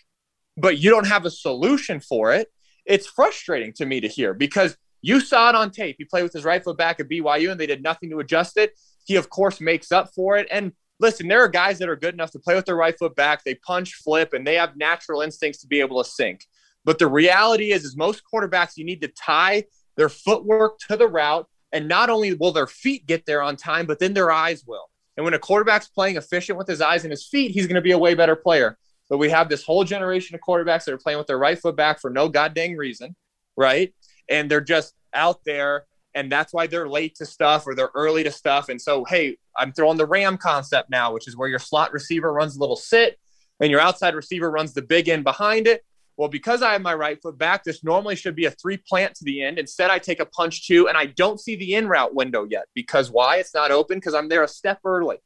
but 0.57 0.79
you 0.79 0.89
don't 0.89 1.05
have 1.05 1.23
a 1.23 1.31
solution 1.31 1.99
for 1.99 2.33
it, 2.33 2.47
it's 2.83 3.05
frustrating 3.05 3.73
to 3.73 3.85
me 3.85 4.01
to 4.01 4.07
hear 4.07 4.33
because 4.33 4.75
you 5.03 5.19
saw 5.19 5.49
it 5.49 5.55
on 5.55 5.69
tape. 5.69 5.97
He 5.99 6.05
played 6.05 6.23
with 6.23 6.33
his 6.33 6.43
right 6.43 6.63
foot 6.63 6.77
back 6.77 6.99
at 6.99 7.07
BYU 7.07 7.51
and 7.51 7.59
they 7.59 7.67
did 7.67 7.83
nothing 7.83 8.09
to 8.09 8.19
adjust 8.19 8.57
it. 8.57 8.73
He, 9.09 9.15
of 9.15 9.31
course, 9.31 9.59
makes 9.59 9.91
up 9.91 10.13
for 10.13 10.37
it. 10.37 10.47
And 10.51 10.71
listen, 10.99 11.27
there 11.27 11.43
are 11.43 11.47
guys 11.47 11.79
that 11.79 11.89
are 11.89 11.95
good 11.95 12.13
enough 12.13 12.29
to 12.33 12.39
play 12.39 12.53
with 12.53 12.65
their 12.65 12.75
right 12.75 12.95
foot 12.95 13.15
back. 13.15 13.43
They 13.43 13.55
punch, 13.55 13.95
flip, 13.95 14.33
and 14.33 14.45
they 14.45 14.53
have 14.53 14.77
natural 14.77 15.21
instincts 15.21 15.61
to 15.61 15.67
be 15.67 15.79
able 15.79 16.03
to 16.03 16.07
sink. 16.07 16.45
But 16.85 16.99
the 16.99 17.07
reality 17.07 17.71
is, 17.71 17.85
is 17.85 17.97
most 17.97 18.21
quarterbacks, 18.31 18.77
you 18.77 18.85
need 18.85 19.01
to 19.01 19.07
tie 19.07 19.63
their 19.97 20.09
footwork 20.09 20.77
to 20.89 20.95
the 20.95 21.07
route. 21.07 21.47
And 21.71 21.87
not 21.87 22.11
only 22.11 22.35
will 22.35 22.51
their 22.51 22.67
feet 22.67 23.07
get 23.07 23.25
there 23.25 23.41
on 23.41 23.55
time, 23.55 23.87
but 23.87 23.97
then 23.97 24.13
their 24.13 24.31
eyes 24.31 24.63
will. 24.67 24.91
And 25.17 25.23
when 25.23 25.33
a 25.33 25.39
quarterback's 25.39 25.87
playing 25.87 26.17
efficient 26.17 26.59
with 26.59 26.67
his 26.67 26.79
eyes 26.79 27.03
and 27.03 27.09
his 27.11 27.27
feet, 27.27 27.49
he's 27.49 27.65
going 27.65 27.75
to 27.75 27.81
be 27.81 27.93
a 27.93 27.97
way 27.97 28.13
better 28.13 28.35
player. 28.35 28.77
But 29.09 29.17
we 29.17 29.31
have 29.31 29.49
this 29.49 29.63
whole 29.63 29.83
generation 29.83 30.35
of 30.35 30.41
quarterbacks 30.41 30.85
that 30.85 30.93
are 30.93 30.99
playing 30.99 31.17
with 31.17 31.25
their 31.25 31.39
right 31.39 31.57
foot 31.57 31.75
back 31.75 31.99
for 31.99 32.11
no 32.11 32.29
goddamn 32.29 32.77
reason, 32.77 33.15
right? 33.57 33.91
And 34.29 34.51
they're 34.51 34.61
just 34.61 34.93
out 35.15 35.39
there, 35.45 35.85
and 36.15 36.31
that's 36.31 36.53
why 36.53 36.67
they're 36.67 36.89
late 36.89 37.15
to 37.15 37.25
stuff 37.25 37.67
or 37.67 37.75
they're 37.75 37.91
early 37.95 38.23
to 38.23 38.31
stuff. 38.31 38.69
And 38.69 38.81
so, 38.81 39.05
hey, 39.05 39.37
I'm 39.55 39.71
throwing 39.71 39.97
the 39.97 40.05
Ram 40.05 40.37
concept 40.37 40.89
now, 40.89 41.13
which 41.13 41.27
is 41.27 41.37
where 41.37 41.49
your 41.49 41.59
slot 41.59 41.93
receiver 41.93 42.33
runs 42.33 42.57
a 42.57 42.59
little 42.59 42.75
sit 42.75 43.19
and 43.59 43.69
your 43.69 43.79
outside 43.79 44.15
receiver 44.15 44.49
runs 44.49 44.73
the 44.73 44.81
big 44.81 45.09
end 45.09 45.23
behind 45.23 45.67
it. 45.67 45.83
Well, 46.17 46.29
because 46.29 46.61
I 46.61 46.73
have 46.73 46.81
my 46.81 46.93
right 46.93 47.21
foot 47.21 47.37
back, 47.37 47.63
this 47.63 47.81
normally 47.83 48.17
should 48.17 48.35
be 48.35 48.45
a 48.45 48.51
three 48.51 48.75
plant 48.75 49.15
to 49.15 49.23
the 49.23 49.41
end. 49.41 49.57
Instead, 49.57 49.89
I 49.89 49.99
take 49.99 50.19
a 50.19 50.25
punch 50.25 50.67
two, 50.67 50.89
and 50.89 50.97
I 50.97 51.05
don't 51.05 51.39
see 51.39 51.55
the 51.55 51.75
in 51.75 51.87
route 51.87 52.13
window 52.13 52.45
yet. 52.49 52.65
Because 52.75 53.09
why? 53.09 53.37
It's 53.37 53.53
not 53.53 53.71
open 53.71 53.99
because 53.99 54.13
I'm 54.13 54.27
there 54.27 54.43
a 54.43 54.47
step 54.47 54.79
early. 54.83 55.17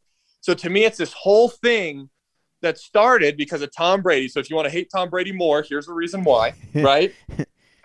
So 0.41 0.53
to 0.53 0.69
me, 0.69 0.85
it's 0.85 0.99
this 0.99 1.13
whole 1.13 1.49
thing 1.49 2.11
that 2.61 2.77
started 2.77 3.37
because 3.37 3.63
of 3.63 3.71
Tom 3.75 4.03
Brady. 4.03 4.27
So 4.27 4.39
if 4.39 4.51
you 4.51 4.55
want 4.55 4.67
to 4.67 4.71
hate 4.71 4.89
Tom 4.93 5.09
Brady 5.09 5.31
more, 5.31 5.63
here's 5.67 5.87
the 5.87 5.93
reason 5.93 6.23
why, 6.23 6.53
right? 6.75 7.11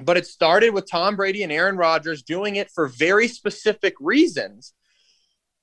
But 0.00 0.16
it 0.16 0.26
started 0.26 0.70
with 0.70 0.90
Tom 0.90 1.16
Brady 1.16 1.42
and 1.42 1.52
Aaron 1.52 1.76
Rodgers 1.76 2.22
doing 2.22 2.56
it 2.56 2.70
for 2.70 2.88
very 2.88 3.28
specific 3.28 3.94
reasons. 4.00 4.72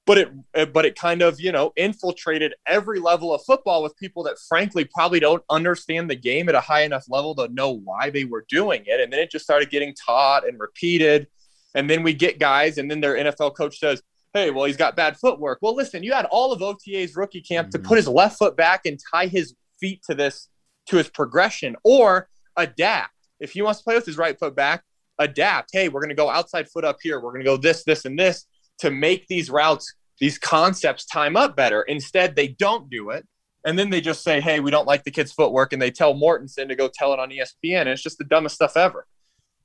But 0.05 0.17
it, 0.19 0.73
but 0.73 0.85
it 0.85 0.95
kind 0.95 1.23
of, 1.23 1.39
you 1.39 1.51
know, 1.51 1.73
infiltrated 1.75 2.53
every 2.67 2.99
level 2.99 3.33
of 3.33 3.41
football 3.43 3.81
with 3.81 3.97
people 3.97 4.21
that 4.23 4.37
frankly 4.47 4.85
probably 4.85 5.19
don't 5.19 5.43
understand 5.49 6.11
the 6.11 6.15
game 6.15 6.47
at 6.47 6.53
a 6.53 6.59
high 6.59 6.83
enough 6.83 7.05
level 7.09 7.33
to 7.35 7.47
know 7.47 7.71
why 7.71 8.11
they 8.11 8.23
were 8.23 8.45
doing 8.47 8.83
it. 8.85 8.99
And 8.99 9.11
then 9.11 9.19
it 9.19 9.31
just 9.31 9.45
started 9.45 9.71
getting 9.71 9.95
taught 9.95 10.47
and 10.47 10.59
repeated. 10.59 11.25
And 11.73 11.89
then 11.89 12.03
we 12.03 12.13
get 12.13 12.39
guys, 12.39 12.77
and 12.77 12.89
then 12.89 13.01
their 13.01 13.15
NFL 13.15 13.55
coach 13.55 13.79
says, 13.79 14.03
hey, 14.35 14.51
well, 14.51 14.65
he's 14.65 14.77
got 14.77 14.95
bad 14.95 15.17
footwork. 15.17 15.59
Well, 15.61 15.75
listen, 15.75 16.03
you 16.03 16.13
had 16.13 16.25
all 16.25 16.51
of 16.51 16.61
OTA's 16.61 17.15
rookie 17.15 17.41
camp 17.41 17.69
mm-hmm. 17.69 17.81
to 17.81 17.87
put 17.87 17.97
his 17.97 18.07
left 18.07 18.37
foot 18.37 18.55
back 18.55 18.85
and 18.85 18.99
tie 19.11 19.27
his 19.27 19.55
feet 19.79 20.03
to 20.07 20.13
this, 20.13 20.49
to 20.87 20.97
his 20.97 21.09
progression, 21.09 21.75
or 21.83 22.29
adapt. 22.55 23.11
If 23.39 23.51
he 23.51 23.61
wants 23.61 23.79
to 23.79 23.83
play 23.83 23.95
with 23.95 24.05
his 24.05 24.17
right 24.17 24.37
foot 24.37 24.55
back, 24.55 24.83
adapt. 25.19 25.69
Hey, 25.73 25.89
we're 25.89 26.01
going 26.01 26.09
to 26.09 26.15
go 26.15 26.29
outside 26.29 26.69
foot 26.69 26.85
up 26.85 26.97
here. 27.01 27.19
We're 27.19 27.31
going 27.31 27.43
to 27.43 27.49
go 27.49 27.57
this, 27.57 27.83
this, 27.83 28.05
and 28.05 28.17
this 28.17 28.45
to 28.79 28.91
make 28.91 29.27
these 29.27 29.49
routes, 29.49 29.93
these 30.19 30.37
concepts 30.37 31.05
time 31.05 31.35
up 31.35 31.55
better. 31.55 31.81
Instead, 31.83 32.35
they 32.35 32.49
don't 32.49 32.89
do 32.89 33.09
it. 33.09 33.27
And 33.65 33.79
then 33.79 33.89
they 33.89 34.01
just 34.01 34.23
say, 34.23 34.41
hey, 34.41 34.59
we 34.59 34.69
don't 34.69 34.87
like 34.87 35.03
the 35.03 35.11
kid's 35.11 35.31
footwork. 35.31 35.73
And 35.73 35.81
they 35.81 35.91
tell 35.91 36.13
Mortensen 36.13 36.67
to 36.67 36.75
go 36.75 36.89
tell 36.93 37.13
it 37.13 37.19
on 37.19 37.31
ESPN. 37.31 37.81
And 37.81 37.89
it's 37.89 38.03
just 38.03 38.17
the 38.17 38.23
dumbest 38.23 38.55
stuff 38.55 38.77
ever. 38.77 39.07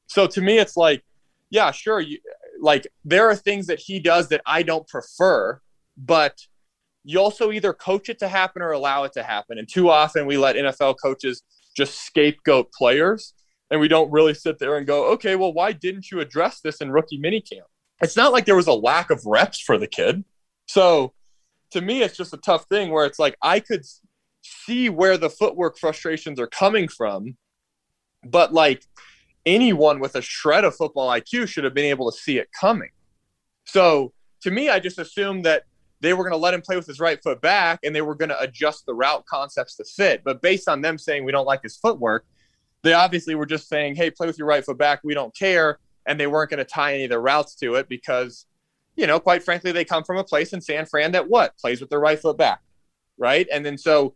So 0.06 0.26
to 0.26 0.40
me, 0.40 0.58
it's 0.58 0.76
like, 0.76 1.04
yeah, 1.50 1.70
sure. 1.70 2.00
You, 2.00 2.18
like 2.60 2.86
there 3.04 3.28
are 3.28 3.36
things 3.36 3.66
that 3.66 3.78
he 3.78 4.00
does 4.00 4.28
that 4.28 4.40
I 4.46 4.62
don't 4.62 4.86
prefer, 4.88 5.60
but 5.96 6.38
you 7.04 7.18
also 7.18 7.50
either 7.50 7.72
coach 7.72 8.08
it 8.08 8.18
to 8.20 8.28
happen 8.28 8.62
or 8.62 8.72
allow 8.72 9.04
it 9.04 9.12
to 9.14 9.22
happen. 9.22 9.58
And 9.58 9.68
too 9.68 9.90
often 9.90 10.26
we 10.26 10.38
let 10.38 10.56
NFL 10.56 10.96
coaches 11.02 11.42
just 11.76 12.02
scapegoat 12.04 12.72
players 12.72 13.34
and 13.70 13.80
we 13.80 13.88
don't 13.88 14.10
really 14.10 14.34
sit 14.34 14.58
there 14.58 14.76
and 14.76 14.86
go, 14.86 15.12
okay, 15.12 15.36
well, 15.36 15.52
why 15.52 15.72
didn't 15.72 16.10
you 16.10 16.20
address 16.20 16.60
this 16.60 16.80
in 16.80 16.90
rookie 16.90 17.20
minicamp? 17.20 17.66
It's 18.02 18.16
not 18.16 18.32
like 18.32 18.46
there 18.46 18.56
was 18.56 18.66
a 18.66 18.72
lack 18.72 19.10
of 19.10 19.24
reps 19.26 19.60
for 19.60 19.78
the 19.78 19.86
kid. 19.86 20.24
So 20.66 21.12
to 21.72 21.80
me, 21.80 22.02
it's 22.02 22.16
just 22.16 22.32
a 22.32 22.38
tough 22.38 22.66
thing 22.66 22.90
where 22.90 23.06
it's 23.06 23.18
like 23.18 23.36
I 23.42 23.60
could 23.60 23.84
see 24.42 24.88
where 24.88 25.16
the 25.16 25.30
footwork 25.30 25.78
frustrations 25.78 26.40
are 26.40 26.46
coming 26.46 26.88
from, 26.88 27.36
but 28.24 28.52
like 28.52 28.84
anyone 29.46 30.00
with 30.00 30.16
a 30.16 30.22
shred 30.22 30.64
of 30.64 30.74
football 30.74 31.08
IQ 31.08 31.48
should 31.48 31.64
have 31.64 31.74
been 31.74 31.84
able 31.84 32.10
to 32.10 32.16
see 32.16 32.38
it 32.38 32.48
coming. 32.58 32.90
So 33.66 34.12
to 34.42 34.50
me, 34.50 34.68
I 34.68 34.80
just 34.80 34.98
assumed 34.98 35.44
that 35.44 35.64
they 36.00 36.14
were 36.14 36.24
going 36.24 36.32
to 36.32 36.38
let 36.38 36.54
him 36.54 36.62
play 36.62 36.76
with 36.76 36.86
his 36.86 36.98
right 36.98 37.22
foot 37.22 37.40
back 37.40 37.80
and 37.84 37.94
they 37.94 38.00
were 38.00 38.14
going 38.14 38.30
to 38.30 38.40
adjust 38.40 38.86
the 38.86 38.94
route 38.94 39.24
concepts 39.26 39.76
to 39.76 39.84
fit. 39.84 40.22
But 40.24 40.40
based 40.40 40.68
on 40.68 40.80
them 40.80 40.98
saying 40.98 41.24
we 41.24 41.32
don't 41.32 41.46
like 41.46 41.62
his 41.62 41.76
footwork, 41.76 42.24
they 42.82 42.92
obviously 42.92 43.34
were 43.34 43.46
just 43.46 43.68
saying, 43.68 43.96
hey, 43.96 44.10
play 44.10 44.26
with 44.26 44.38
your 44.38 44.46
right 44.46 44.64
foot 44.64 44.78
back. 44.78 45.00
We 45.04 45.14
don't 45.14 45.34
care. 45.34 45.78
And 46.06 46.18
they 46.18 46.26
weren't 46.26 46.50
going 46.50 46.58
to 46.58 46.64
tie 46.64 46.94
any 46.94 47.04
of 47.04 47.10
their 47.10 47.20
routes 47.20 47.54
to 47.56 47.74
it 47.74 47.88
because, 47.88 48.46
you 48.96 49.06
know, 49.06 49.20
quite 49.20 49.42
frankly, 49.42 49.72
they 49.72 49.84
come 49.84 50.04
from 50.04 50.16
a 50.16 50.24
place 50.24 50.52
in 50.52 50.60
San 50.60 50.86
Fran 50.86 51.12
that 51.12 51.28
what? 51.28 51.56
Plays 51.58 51.80
with 51.80 51.90
their 51.90 52.00
right 52.00 52.18
foot 52.18 52.38
back. 52.38 52.60
Right. 53.18 53.46
And 53.52 53.64
then 53.64 53.76
so 53.76 54.14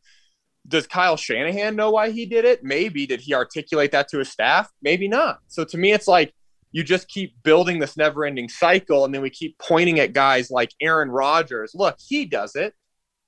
does 0.67 0.87
Kyle 0.87 1.17
Shanahan 1.17 1.77
know 1.77 1.91
why 1.91 2.11
he 2.11 2.25
did 2.25 2.45
it? 2.45 2.65
Maybe. 2.65 3.07
Did 3.07 3.21
he 3.21 3.35
articulate 3.35 3.93
that 3.93 4.09
to 4.09 4.19
his 4.19 4.31
staff? 4.31 4.71
Maybe 4.81 5.09
not. 5.09 5.41
So 5.49 5.65
to 5.65 5.77
me, 5.77 5.93
it's 5.93 6.09
like 6.09 6.35
you 6.73 6.83
just 6.83 7.07
keep 7.09 7.35
building 7.43 7.79
this 7.79 7.97
never 7.97 8.25
ending 8.25 8.49
cycle. 8.49 9.05
And 9.05 9.15
then 9.15 9.21
we 9.21 9.31
keep 9.31 9.59
pointing 9.59 10.01
at 10.01 10.15
guys 10.15 10.51
like 10.51 10.71
Aaron 10.81 11.11
Rodgers. 11.11 11.73
Look, 11.75 11.97
he 12.01 12.25
does 12.25 12.57
it. 12.57 12.75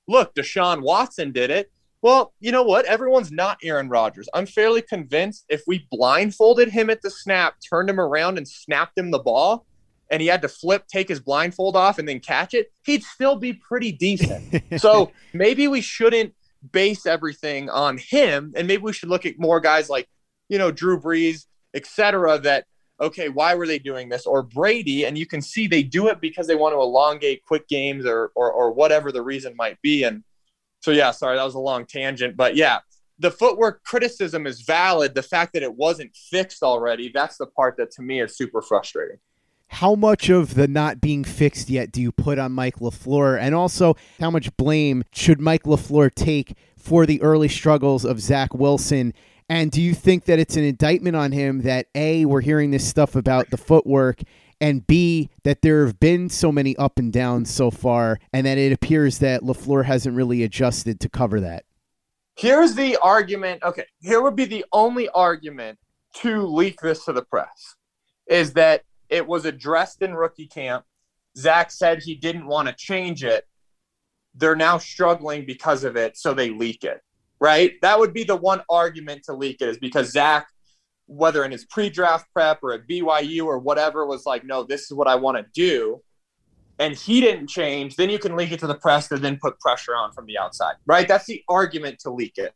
Look, 0.08 0.34
Deshaun 0.34 0.82
Watson 0.82 1.32
did 1.32 1.50
it. 1.50 1.70
Well, 2.06 2.32
you 2.38 2.52
know 2.52 2.62
what? 2.62 2.84
Everyone's 2.84 3.32
not 3.32 3.58
Aaron 3.64 3.88
Rodgers. 3.88 4.28
I'm 4.32 4.46
fairly 4.46 4.80
convinced 4.80 5.44
if 5.48 5.64
we 5.66 5.88
blindfolded 5.90 6.68
him 6.68 6.88
at 6.88 7.02
the 7.02 7.10
snap, 7.10 7.56
turned 7.68 7.90
him 7.90 7.98
around, 7.98 8.38
and 8.38 8.46
snapped 8.46 8.96
him 8.96 9.10
the 9.10 9.18
ball, 9.18 9.66
and 10.08 10.22
he 10.22 10.28
had 10.28 10.40
to 10.42 10.48
flip, 10.48 10.86
take 10.86 11.08
his 11.08 11.18
blindfold 11.18 11.74
off, 11.74 11.98
and 11.98 12.08
then 12.08 12.20
catch 12.20 12.54
it, 12.54 12.70
he'd 12.84 13.02
still 13.02 13.34
be 13.34 13.54
pretty 13.54 13.90
decent. 13.90 14.62
so 14.80 15.10
maybe 15.32 15.66
we 15.66 15.80
shouldn't 15.80 16.32
base 16.70 17.06
everything 17.06 17.68
on 17.70 17.98
him. 17.98 18.52
And 18.54 18.68
maybe 18.68 18.84
we 18.84 18.92
should 18.92 19.08
look 19.08 19.26
at 19.26 19.40
more 19.40 19.58
guys 19.58 19.90
like, 19.90 20.08
you 20.48 20.58
know, 20.58 20.70
Drew 20.70 21.00
Brees, 21.00 21.46
et 21.74 21.86
cetera, 21.86 22.38
that, 22.38 22.66
okay, 23.00 23.30
why 23.30 23.56
were 23.56 23.66
they 23.66 23.80
doing 23.80 24.10
this? 24.10 24.26
Or 24.26 24.44
Brady. 24.44 25.06
And 25.06 25.18
you 25.18 25.26
can 25.26 25.42
see 25.42 25.66
they 25.66 25.82
do 25.82 26.06
it 26.06 26.20
because 26.20 26.46
they 26.46 26.54
want 26.54 26.72
to 26.72 26.78
elongate 26.78 27.42
quick 27.44 27.66
games 27.66 28.06
or, 28.06 28.30
or, 28.36 28.52
or 28.52 28.70
whatever 28.70 29.10
the 29.10 29.22
reason 29.22 29.56
might 29.56 29.82
be. 29.82 30.04
And 30.04 30.22
so, 30.86 30.92
yeah, 30.92 31.10
sorry, 31.10 31.36
that 31.36 31.42
was 31.42 31.56
a 31.56 31.58
long 31.58 31.84
tangent. 31.84 32.36
But 32.36 32.54
yeah, 32.54 32.78
the 33.18 33.32
footwork 33.32 33.82
criticism 33.82 34.46
is 34.46 34.60
valid. 34.60 35.16
The 35.16 35.22
fact 35.24 35.52
that 35.54 35.64
it 35.64 35.74
wasn't 35.74 36.14
fixed 36.14 36.62
already, 36.62 37.10
that's 37.12 37.38
the 37.38 37.46
part 37.46 37.76
that 37.78 37.90
to 37.92 38.02
me 38.02 38.20
is 38.20 38.36
super 38.36 38.62
frustrating 38.62 39.16
how 39.68 39.96
much 39.96 40.28
of 40.28 40.54
the 40.54 40.68
not 40.68 41.00
being 41.00 41.24
fixed 41.24 41.68
yet 41.68 41.90
do 41.90 42.00
you 42.00 42.12
put 42.12 42.38
on 42.38 42.52
Mike 42.52 42.76
LaFleur? 42.76 43.36
And 43.36 43.52
also, 43.52 43.96
how 44.20 44.30
much 44.30 44.56
blame 44.56 45.02
should 45.12 45.40
Mike 45.40 45.64
LaFleur 45.64 46.14
take 46.14 46.56
for 46.78 47.04
the 47.04 47.20
early 47.20 47.48
struggles 47.48 48.04
of 48.04 48.20
Zach 48.20 48.54
Wilson? 48.54 49.12
And 49.48 49.72
do 49.72 49.82
you 49.82 49.92
think 49.92 50.26
that 50.26 50.38
it's 50.38 50.56
an 50.56 50.62
indictment 50.62 51.16
on 51.16 51.32
him 51.32 51.62
that 51.62 51.88
A, 51.96 52.26
we're 52.26 52.42
hearing 52.42 52.70
this 52.70 52.86
stuff 52.86 53.16
about 53.16 53.50
the 53.50 53.56
footwork, 53.56 54.22
and 54.60 54.86
B, 54.86 55.30
that 55.44 55.62
there 55.62 55.84
have 55.86 56.00
been 56.00 56.28
so 56.28 56.50
many 56.50 56.76
up 56.76 56.98
and 56.98 57.12
downs 57.12 57.52
so 57.52 57.70
far, 57.70 58.18
and 58.32 58.46
that 58.46 58.58
it 58.58 58.72
appears 58.72 59.18
that 59.18 59.42
LaFleur 59.42 59.84
hasn't 59.84 60.16
really 60.16 60.42
adjusted 60.42 61.00
to 61.00 61.08
cover 61.08 61.40
that? 61.40 61.64
Here's 62.36 62.74
the 62.74 62.96
argument. 63.02 63.62
Okay, 63.62 63.86
here 64.00 64.20
would 64.22 64.36
be 64.36 64.44
the 64.44 64.64
only 64.72 65.08
argument 65.10 65.78
to 66.16 66.46
leak 66.46 66.80
this 66.80 67.04
to 67.04 67.12
the 67.12 67.22
press 67.22 67.74
is 68.26 68.52
that 68.54 68.82
it 69.08 69.26
was 69.26 69.44
addressed 69.44 70.02
in 70.02 70.14
rookie 70.14 70.46
camp. 70.46 70.84
Zach 71.36 71.70
said 71.70 72.02
he 72.02 72.14
didn't 72.14 72.46
want 72.46 72.68
to 72.68 72.74
change 72.74 73.24
it. 73.24 73.44
They're 74.34 74.56
now 74.56 74.78
struggling 74.78 75.46
because 75.46 75.84
of 75.84 75.96
it, 75.96 76.16
so 76.16 76.34
they 76.34 76.50
leak 76.50 76.84
it. 76.84 77.00
Right? 77.40 77.74
That 77.82 77.98
would 77.98 78.14
be 78.14 78.24
the 78.24 78.36
one 78.36 78.62
argument 78.68 79.24
to 79.24 79.34
leak 79.34 79.58
it 79.60 79.68
is 79.68 79.78
because 79.78 80.10
Zach, 80.10 80.48
whether 81.06 81.44
in 81.44 81.52
his 81.52 81.64
pre-draft 81.66 82.26
prep 82.32 82.62
or 82.62 82.72
at 82.72 82.86
BYU 82.88 83.46
or 83.46 83.58
whatever, 83.58 84.06
was 84.06 84.26
like, 84.26 84.44
no, 84.44 84.62
this 84.62 84.82
is 84.82 84.92
what 84.92 85.08
I 85.08 85.14
want 85.14 85.36
to 85.36 85.46
do. 85.52 86.02
And 86.78 86.94
he 86.94 87.20
didn't 87.20 87.46
change, 87.46 87.96
then 87.96 88.10
you 88.10 88.18
can 88.18 88.36
leak 88.36 88.52
it 88.52 88.60
to 88.60 88.66
the 88.66 88.74
press 88.74 89.08
to 89.08 89.16
then 89.16 89.38
put 89.40 89.58
pressure 89.60 89.96
on 89.96 90.12
from 90.12 90.26
the 90.26 90.38
outside. 90.38 90.74
Right? 90.86 91.08
That's 91.08 91.26
the 91.26 91.42
argument 91.48 91.98
to 92.00 92.10
leak 92.10 92.34
it. 92.36 92.52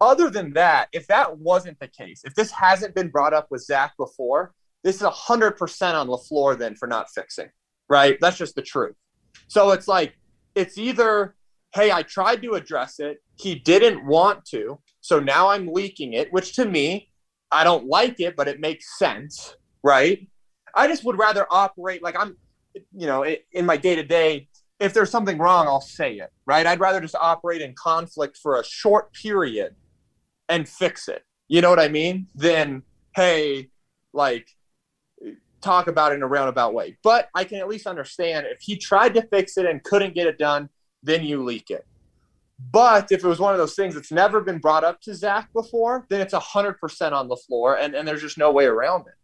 Other 0.00 0.30
than 0.30 0.52
that, 0.52 0.88
if 0.92 1.06
that 1.08 1.38
wasn't 1.38 1.78
the 1.80 1.88
case, 1.88 2.22
if 2.24 2.34
this 2.34 2.50
hasn't 2.52 2.94
been 2.94 3.08
brought 3.08 3.34
up 3.34 3.48
with 3.50 3.64
Zach 3.64 3.94
before, 3.98 4.54
this 4.84 4.96
is 4.96 5.02
100% 5.02 5.94
on 5.94 6.06
LaFleur 6.06 6.56
then 6.56 6.76
for 6.76 6.86
not 6.86 7.10
fixing, 7.10 7.48
right? 7.88 8.16
That's 8.20 8.38
just 8.38 8.54
the 8.54 8.62
truth. 8.62 8.94
So 9.48 9.72
it's 9.72 9.88
like, 9.88 10.14
it's 10.54 10.78
either, 10.78 11.34
hey, 11.74 11.90
I 11.90 12.02
tried 12.02 12.42
to 12.42 12.54
address 12.54 13.00
it. 13.00 13.18
He 13.34 13.56
didn't 13.56 14.06
want 14.06 14.44
to. 14.46 14.78
So 15.00 15.18
now 15.18 15.48
I'm 15.48 15.66
leaking 15.72 16.12
it, 16.12 16.32
which 16.32 16.54
to 16.54 16.64
me, 16.64 17.07
I 17.50 17.64
don't 17.64 17.86
like 17.86 18.20
it, 18.20 18.36
but 18.36 18.48
it 18.48 18.60
makes 18.60 18.98
sense, 18.98 19.56
right? 19.82 20.28
I 20.74 20.86
just 20.86 21.04
would 21.04 21.18
rather 21.18 21.46
operate 21.50 22.02
like 22.02 22.16
I'm, 22.18 22.36
you 22.74 23.06
know, 23.06 23.24
in 23.52 23.66
my 23.66 23.76
day 23.76 23.96
to 23.96 24.02
day. 24.02 24.48
If 24.80 24.94
there's 24.94 25.10
something 25.10 25.38
wrong, 25.38 25.66
I'll 25.66 25.80
say 25.80 26.18
it, 26.18 26.30
right? 26.46 26.64
I'd 26.64 26.78
rather 26.78 27.00
just 27.00 27.16
operate 27.16 27.60
in 27.60 27.74
conflict 27.74 28.38
for 28.40 28.60
a 28.60 28.64
short 28.64 29.12
period 29.12 29.74
and 30.48 30.68
fix 30.68 31.08
it. 31.08 31.24
You 31.48 31.62
know 31.62 31.70
what 31.70 31.80
I 31.80 31.88
mean? 31.88 32.28
Than 32.34 32.82
hey, 33.16 33.70
like 34.12 34.46
talk 35.60 35.88
about 35.88 36.12
it 36.12 36.16
in 36.16 36.22
a 36.22 36.26
roundabout 36.26 36.74
way. 36.74 36.96
But 37.02 37.28
I 37.34 37.44
can 37.44 37.58
at 37.58 37.68
least 37.68 37.86
understand 37.86 38.46
if 38.46 38.60
he 38.60 38.76
tried 38.76 39.14
to 39.14 39.22
fix 39.22 39.58
it 39.58 39.66
and 39.66 39.82
couldn't 39.82 40.14
get 40.14 40.26
it 40.26 40.38
done, 40.38 40.68
then 41.02 41.24
you 41.24 41.42
leak 41.42 41.70
it. 41.70 41.84
But 42.58 43.12
if 43.12 43.24
it 43.24 43.26
was 43.26 43.38
one 43.38 43.54
of 43.54 43.58
those 43.58 43.74
things 43.74 43.94
that's 43.94 44.10
never 44.10 44.40
been 44.40 44.58
brought 44.58 44.84
up 44.84 45.00
to 45.02 45.14
Zach 45.14 45.52
before, 45.52 46.06
then 46.08 46.20
it's 46.20 46.34
100% 46.34 47.12
on 47.12 47.28
LaFleur 47.28 47.78
and, 47.80 47.94
and 47.94 48.06
there's 48.06 48.20
just 48.20 48.38
no 48.38 48.50
way 48.50 48.66
around 48.66 49.02
it. 49.02 49.14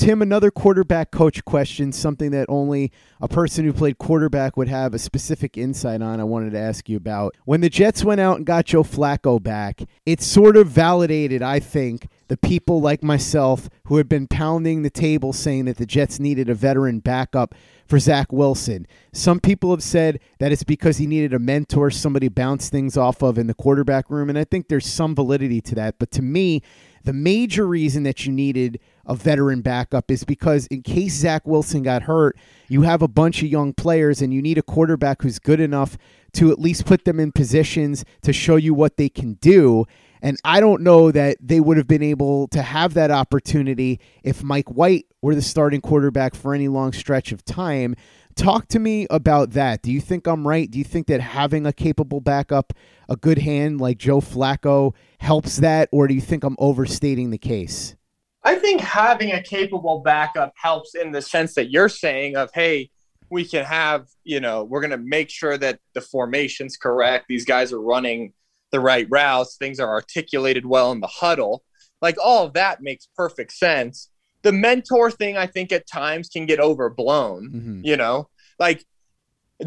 Tim, 0.00 0.22
another 0.22 0.50
quarterback 0.50 1.10
coach 1.10 1.44
question, 1.44 1.92
something 1.92 2.30
that 2.30 2.46
only 2.48 2.90
a 3.20 3.28
person 3.28 3.66
who 3.66 3.72
played 3.74 3.98
quarterback 3.98 4.56
would 4.56 4.66
have 4.66 4.94
a 4.94 4.98
specific 4.98 5.58
insight 5.58 6.00
on. 6.00 6.18
I 6.18 6.24
wanted 6.24 6.52
to 6.52 6.58
ask 6.58 6.88
you 6.88 6.96
about. 6.96 7.36
When 7.44 7.60
the 7.60 7.68
Jets 7.68 8.02
went 8.02 8.18
out 8.18 8.38
and 8.38 8.46
got 8.46 8.64
Joe 8.64 8.82
Flacco 8.82 9.42
back, 9.42 9.82
it 10.06 10.22
sort 10.22 10.56
of 10.56 10.68
validated, 10.68 11.42
I 11.42 11.60
think, 11.60 12.08
the 12.28 12.38
people 12.38 12.80
like 12.80 13.02
myself 13.02 13.68
who 13.88 13.98
had 13.98 14.08
been 14.08 14.26
pounding 14.26 14.80
the 14.80 14.88
table 14.88 15.34
saying 15.34 15.66
that 15.66 15.76
the 15.76 15.84
Jets 15.84 16.18
needed 16.18 16.48
a 16.48 16.54
veteran 16.54 17.00
backup 17.00 17.54
for 17.86 17.98
Zach 17.98 18.32
Wilson. 18.32 18.86
Some 19.12 19.38
people 19.38 19.70
have 19.70 19.82
said 19.82 20.18
that 20.38 20.50
it's 20.50 20.64
because 20.64 20.96
he 20.96 21.06
needed 21.06 21.34
a 21.34 21.38
mentor, 21.38 21.90
somebody 21.90 22.28
bounce 22.28 22.70
things 22.70 22.96
off 22.96 23.20
of 23.20 23.36
in 23.36 23.48
the 23.48 23.54
quarterback 23.54 24.08
room, 24.08 24.30
and 24.30 24.38
I 24.38 24.44
think 24.44 24.68
there's 24.68 24.86
some 24.86 25.14
validity 25.14 25.60
to 25.60 25.74
that. 25.74 25.98
But 25.98 26.10
to 26.12 26.22
me, 26.22 26.62
the 27.04 27.12
major 27.12 27.66
reason 27.66 28.02
that 28.04 28.26
you 28.26 28.32
needed 28.32 28.80
a 29.06 29.14
veteran 29.14 29.60
backup 29.60 30.10
is 30.10 30.24
because 30.24 30.66
in 30.66 30.82
case 30.82 31.14
Zach 31.14 31.46
Wilson 31.46 31.82
got 31.82 32.02
hurt, 32.02 32.36
you 32.68 32.82
have 32.82 33.02
a 33.02 33.08
bunch 33.08 33.42
of 33.42 33.48
young 33.48 33.72
players 33.72 34.22
and 34.22 34.32
you 34.32 34.42
need 34.42 34.58
a 34.58 34.62
quarterback 34.62 35.22
who's 35.22 35.38
good 35.38 35.60
enough 35.60 35.96
to 36.32 36.52
at 36.52 36.60
least 36.60 36.86
put 36.86 37.04
them 37.04 37.18
in 37.18 37.32
positions 37.32 38.04
to 38.22 38.32
show 38.32 38.56
you 38.56 38.72
what 38.74 38.96
they 38.96 39.08
can 39.08 39.34
do. 39.34 39.84
And 40.22 40.38
I 40.44 40.60
don't 40.60 40.82
know 40.82 41.10
that 41.10 41.38
they 41.40 41.60
would 41.60 41.76
have 41.76 41.88
been 41.88 42.02
able 42.02 42.46
to 42.48 42.62
have 42.62 42.94
that 42.94 43.10
opportunity 43.10 44.00
if 44.22 44.42
Mike 44.42 44.70
White 44.70 45.06
were 45.22 45.34
the 45.34 45.42
starting 45.42 45.80
quarterback 45.80 46.34
for 46.34 46.54
any 46.54 46.68
long 46.68 46.92
stretch 46.92 47.32
of 47.32 47.44
time. 47.44 47.96
Talk 48.36 48.68
to 48.68 48.78
me 48.78 49.06
about 49.10 49.50
that. 49.50 49.82
Do 49.82 49.92
you 49.92 50.00
think 50.00 50.26
I'm 50.26 50.46
right? 50.46 50.70
Do 50.70 50.78
you 50.78 50.84
think 50.84 51.06
that 51.08 51.20
having 51.20 51.66
a 51.66 51.72
capable 51.72 52.20
backup, 52.20 52.72
a 53.08 53.16
good 53.16 53.38
hand 53.38 53.80
like 53.80 53.98
Joe 53.98 54.20
Flacco, 54.20 54.94
helps 55.18 55.58
that? 55.58 55.88
Or 55.92 56.08
do 56.08 56.14
you 56.14 56.20
think 56.20 56.44
I'm 56.44 56.56
overstating 56.58 57.30
the 57.30 57.38
case? 57.38 57.96
I 58.42 58.54
think 58.54 58.80
having 58.80 59.32
a 59.32 59.42
capable 59.42 60.00
backup 60.00 60.54
helps 60.56 60.94
in 60.94 61.12
the 61.12 61.20
sense 61.20 61.54
that 61.54 61.70
you're 61.70 61.90
saying 61.90 62.36
of, 62.36 62.50
hey, 62.54 62.90
we 63.30 63.44
can 63.44 63.64
have, 63.64 64.06
you 64.24 64.40
know, 64.40 64.64
we're 64.64 64.80
going 64.80 64.90
to 64.90 64.98
make 64.98 65.30
sure 65.30 65.58
that 65.58 65.78
the 65.94 66.00
formation's 66.00 66.76
correct. 66.76 67.26
These 67.28 67.44
guys 67.44 67.72
are 67.72 67.80
running 67.80 68.32
the 68.72 68.80
right 68.80 69.06
routes. 69.10 69.56
Things 69.56 69.78
are 69.78 69.88
articulated 69.88 70.64
well 70.64 70.92
in 70.92 71.00
the 71.00 71.06
huddle. 71.06 71.62
Like 72.00 72.16
all 72.22 72.48
that 72.50 72.82
makes 72.82 73.06
perfect 73.14 73.52
sense. 73.52 74.08
The 74.42 74.52
mentor 74.52 75.10
thing, 75.10 75.36
I 75.36 75.46
think 75.46 75.72
at 75.72 75.86
times 75.86 76.28
can 76.28 76.46
get 76.46 76.60
overblown, 76.60 77.50
mm-hmm. 77.50 77.80
you 77.84 77.96
know, 77.96 78.28
like, 78.58 78.84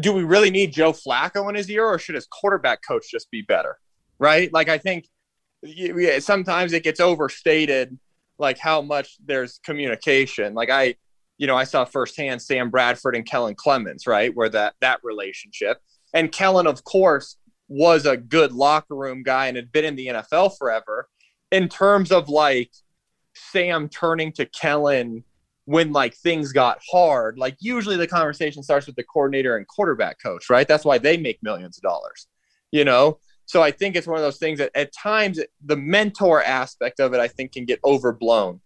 do 0.00 0.12
we 0.12 0.24
really 0.24 0.50
need 0.50 0.72
Joe 0.72 0.92
Flacco 0.92 1.48
in 1.48 1.54
his 1.54 1.70
ear 1.70 1.86
or 1.86 1.98
should 1.98 2.16
his 2.16 2.26
quarterback 2.26 2.80
coach 2.86 3.10
just 3.10 3.30
be 3.30 3.42
better? 3.42 3.78
Right. 4.18 4.52
Like, 4.52 4.68
I 4.68 4.78
think 4.78 5.06
sometimes 6.20 6.72
it 6.72 6.82
gets 6.82 7.00
overstated 7.00 7.98
like 8.38 8.58
how 8.58 8.82
much 8.82 9.16
there's 9.24 9.60
communication. 9.64 10.54
Like 10.54 10.70
I, 10.70 10.96
you 11.38 11.46
know, 11.46 11.56
I 11.56 11.64
saw 11.64 11.84
firsthand 11.84 12.42
Sam 12.42 12.70
Bradford 12.70 13.16
and 13.16 13.26
Kellen 13.26 13.54
Clemens, 13.54 14.06
right, 14.06 14.34
where 14.34 14.48
that 14.48 14.74
that 14.80 15.00
relationship. 15.02 15.78
And 16.12 16.30
Kellen, 16.30 16.66
of 16.66 16.84
course, 16.84 17.36
was 17.68 18.06
a 18.06 18.16
good 18.16 18.52
locker 18.52 18.94
room 18.94 19.22
guy 19.22 19.46
and 19.46 19.56
had 19.56 19.72
been 19.72 19.84
in 19.84 19.96
the 19.96 20.06
NFL 20.08 20.56
forever. 20.58 21.08
In 21.50 21.68
terms 21.68 22.10
of 22.10 22.28
like 22.28 22.70
Sam 23.34 23.88
turning 23.88 24.32
to 24.32 24.46
Kellen 24.46 25.24
when 25.66 25.92
like 25.92 26.14
things 26.14 26.52
got 26.52 26.78
hard, 26.90 27.38
like 27.38 27.56
usually 27.58 27.96
the 27.96 28.06
conversation 28.06 28.62
starts 28.62 28.86
with 28.86 28.96
the 28.96 29.04
coordinator 29.04 29.56
and 29.56 29.66
quarterback 29.66 30.20
coach, 30.22 30.50
right? 30.50 30.68
That's 30.68 30.84
why 30.84 30.98
they 30.98 31.16
make 31.16 31.42
millions 31.42 31.78
of 31.78 31.82
dollars, 31.82 32.26
you 32.70 32.84
know. 32.84 33.18
So 33.46 33.62
I 33.62 33.70
think 33.70 33.96
it's 33.96 34.06
one 34.06 34.16
of 34.16 34.22
those 34.22 34.38
things 34.38 34.58
that 34.58 34.70
at 34.74 34.92
times 34.92 35.40
the 35.64 35.76
mentor 35.76 36.42
aspect 36.42 37.00
of 37.00 37.14
it, 37.14 37.20
I 37.20 37.28
think, 37.28 37.52
can 37.52 37.64
get 37.64 37.80
overblown. 37.84 38.60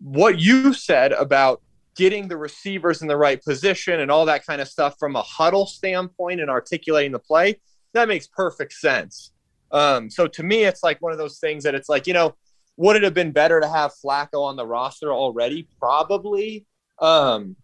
What 0.00 0.38
you 0.38 0.72
said 0.72 1.12
about 1.12 1.62
getting 1.96 2.28
the 2.28 2.36
receivers 2.36 3.02
in 3.02 3.08
the 3.08 3.16
right 3.16 3.42
position 3.42 4.00
and 4.00 4.10
all 4.10 4.24
that 4.26 4.46
kind 4.46 4.60
of 4.60 4.68
stuff 4.68 4.96
from 4.98 5.16
a 5.16 5.22
huddle 5.22 5.66
standpoint 5.66 6.40
and 6.40 6.48
articulating 6.48 7.12
the 7.12 7.18
play, 7.18 7.60
that 7.92 8.08
makes 8.08 8.26
perfect 8.26 8.72
sense. 8.72 9.32
Um, 9.72 10.10
so 10.10 10.26
to 10.26 10.42
me, 10.42 10.64
it's 10.64 10.82
like 10.82 11.00
one 11.02 11.12
of 11.12 11.18
those 11.18 11.38
things 11.38 11.64
that 11.64 11.74
it's 11.74 11.88
like, 11.88 12.06
you 12.06 12.14
know, 12.14 12.34
would 12.80 12.96
it 12.96 13.02
have 13.02 13.12
been 13.12 13.30
better 13.30 13.60
to 13.60 13.68
have 13.68 13.92
Flacco 14.02 14.42
on 14.42 14.56
the 14.56 14.66
roster 14.66 15.12
already? 15.12 15.68
Probably. 15.78 16.64
Um, 16.98 17.56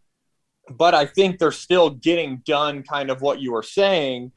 but 0.68 0.94
I 0.94 1.06
think 1.06 1.38
they're 1.38 1.52
still 1.52 1.88
getting 1.88 2.42
done 2.44 2.82
kind 2.82 3.10
of 3.10 3.22
what 3.22 3.40
you 3.40 3.52
were 3.52 3.62
saying 3.62 4.30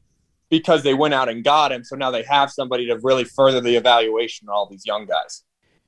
because 0.48 0.82
they 0.82 0.94
went 0.94 1.12
out 1.12 1.28
and 1.28 1.44
got 1.44 1.70
him. 1.70 1.84
So 1.84 1.96
now 1.96 2.10
they 2.10 2.22
have 2.22 2.50
somebody 2.50 2.86
to 2.86 2.98
really 3.02 3.24
further 3.24 3.60
the 3.60 3.76
evaluation 3.76 4.48
on 4.48 4.54
all 4.54 4.66
these 4.70 4.86
young 4.86 5.04
guys. 5.04 5.44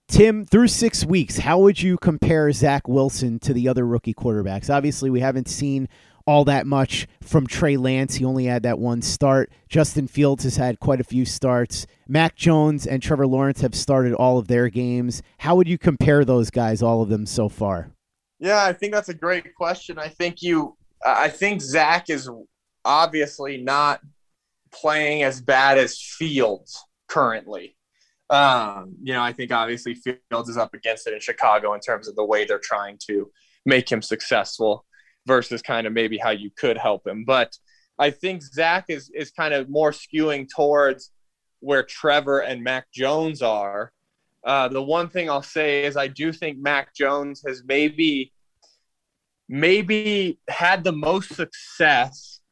Tim, 0.09 0.44
through 0.44 0.68
six 0.68 1.07
weeks, 1.07 1.38
how 1.38 1.59
would 1.61 1.81
you 1.81 1.96
compare 1.96 2.52
Zach 2.52 2.87
Wilson 2.87 3.38
to 3.38 3.55
the 3.55 3.68
other 3.68 3.87
rookie 3.87 4.12
quarterbacks? 4.12 4.68
Obviously, 4.68 5.09
we 5.09 5.20
haven't 5.20 5.48
seen 5.48 5.88
all 6.26 6.44
that 6.44 6.66
much 6.66 7.06
from 7.22 7.46
Trey 7.46 7.76
Lance. 7.76 8.16
He 8.16 8.24
only 8.24 8.44
had 8.44 8.62
that 8.62 8.78
one 8.78 9.02
start. 9.02 9.50
Justin 9.68 10.06
Fields 10.06 10.44
has 10.44 10.56
had 10.56 10.80
quite 10.80 11.00
a 11.00 11.04
few 11.04 11.24
starts. 11.24 11.87
Mac 12.06 12.37
Jones 12.37 12.87
and 12.87 13.02
Trevor 13.02 13.26
Lawrence 13.26 13.61
have 13.61 13.74
started 13.74 14.14
all 14.14 14.38
of 14.38 14.48
their 14.48 14.68
games. 14.68 15.22
How 15.38 15.56
would 15.56 15.68
you 15.68 15.78
compare 15.78 16.24
those 16.24 16.50
guys, 16.50 16.82
all 16.82 17.02
of 17.02 17.08
them 17.08 17.26
so 17.26 17.48
far? 17.48 17.90
Yeah, 18.38 18.64
I 18.64 18.72
think 18.72 18.92
that's 18.92 19.08
a 19.08 19.14
great 19.14 19.54
question. 19.54 19.98
I 19.98 20.08
think 20.08 20.42
you, 20.42 20.76
I 21.04 21.28
think 21.28 21.61
Zach 21.61 22.11
is 22.11 22.28
obviously 22.85 23.58
not 23.58 24.00
playing 24.72 25.22
as 25.22 25.40
bad 25.40 25.78
as 25.78 26.00
Fields 26.00 26.82
currently. 27.08 27.76
Um, 28.30 28.96
you 29.02 29.12
know, 29.12 29.22
I 29.22 29.32
think 29.32 29.52
obviously 29.52 29.94
Fields 29.94 30.48
is 30.48 30.56
up 30.56 30.74
against 30.74 31.06
it 31.06 31.14
in 31.14 31.20
Chicago 31.20 31.74
in 31.74 31.80
terms 31.80 32.08
of 32.08 32.16
the 32.16 32.24
way 32.24 32.44
they're 32.44 32.58
trying 32.58 32.98
to 33.06 33.30
make 33.66 33.90
him 33.90 34.02
successful 34.02 34.85
versus 35.26 35.62
kind 35.62 35.87
of 35.87 35.92
maybe 35.92 36.18
how 36.18 36.30
you 36.30 36.50
could 36.50 36.76
help 36.76 37.06
him. 37.06 37.24
But 37.24 37.56
I 37.98 38.11
think 38.11 38.42
Zach 38.42 38.87
is 38.88 39.11
is 39.14 39.30
kind 39.30 39.54
of 39.54 39.68
more 39.68 39.92
skewing 39.92 40.48
towards 40.54 41.11
where 41.61 41.82
Trevor 41.82 42.40
and 42.40 42.62
Mac 42.62 42.90
Jones 42.92 43.42
are. 43.42 43.92
Uh, 44.44 44.68
the 44.68 44.82
one 44.82 45.08
thing 45.08 45.30
I'll 45.30 45.42
say 45.42 45.85
is 45.85 45.96
I 45.96 46.08
do 46.08 46.32
think 46.32 46.58
Mac 46.58 46.94
Jones 46.94 47.42
has 47.46 47.62
maybe 47.64 48.32
maybe 49.48 50.38
had 50.48 50.82
the 50.82 50.92
most 50.92 51.35
success 51.35 52.42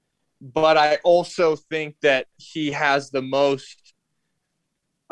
but 0.41 0.77
I 0.77 0.97
also 1.05 1.55
think 1.57 1.97
that 2.01 2.27
he 2.37 2.73
has 2.73 3.11
the 3.11 3.23
most 3.23 3.93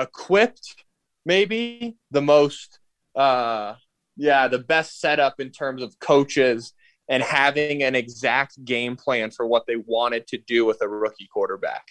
equipped, 0.00 0.84
maybe 1.26 1.96
the 2.10 2.22
most, 2.22 2.78
uh, 3.14 3.74
yeah, 4.16 4.48
the 4.48 4.58
best 4.58 5.00
setup 5.00 5.38
in 5.38 5.50
terms 5.50 5.82
of 5.82 5.98
coaches 6.00 6.72
and 7.08 7.22
having 7.22 7.82
an 7.82 7.94
exact 7.94 8.62
game 8.64 8.96
plan 8.96 9.30
for 9.30 9.46
what 9.46 9.66
they 9.66 9.76
wanted 9.76 10.26
to 10.28 10.38
do 10.38 10.64
with 10.64 10.82
a 10.82 10.88
rookie 10.88 11.28
quarterback. 11.32 11.84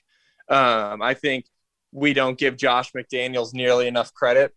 Um, 0.50 1.02
I 1.02 1.14
think 1.14 1.46
we 1.92 2.14
don't 2.14 2.38
give 2.38 2.58
Josh 2.58 2.92
McDaniels 2.94 3.54
nearly 3.54 3.88
enough 3.88 4.14
credit 4.14 4.54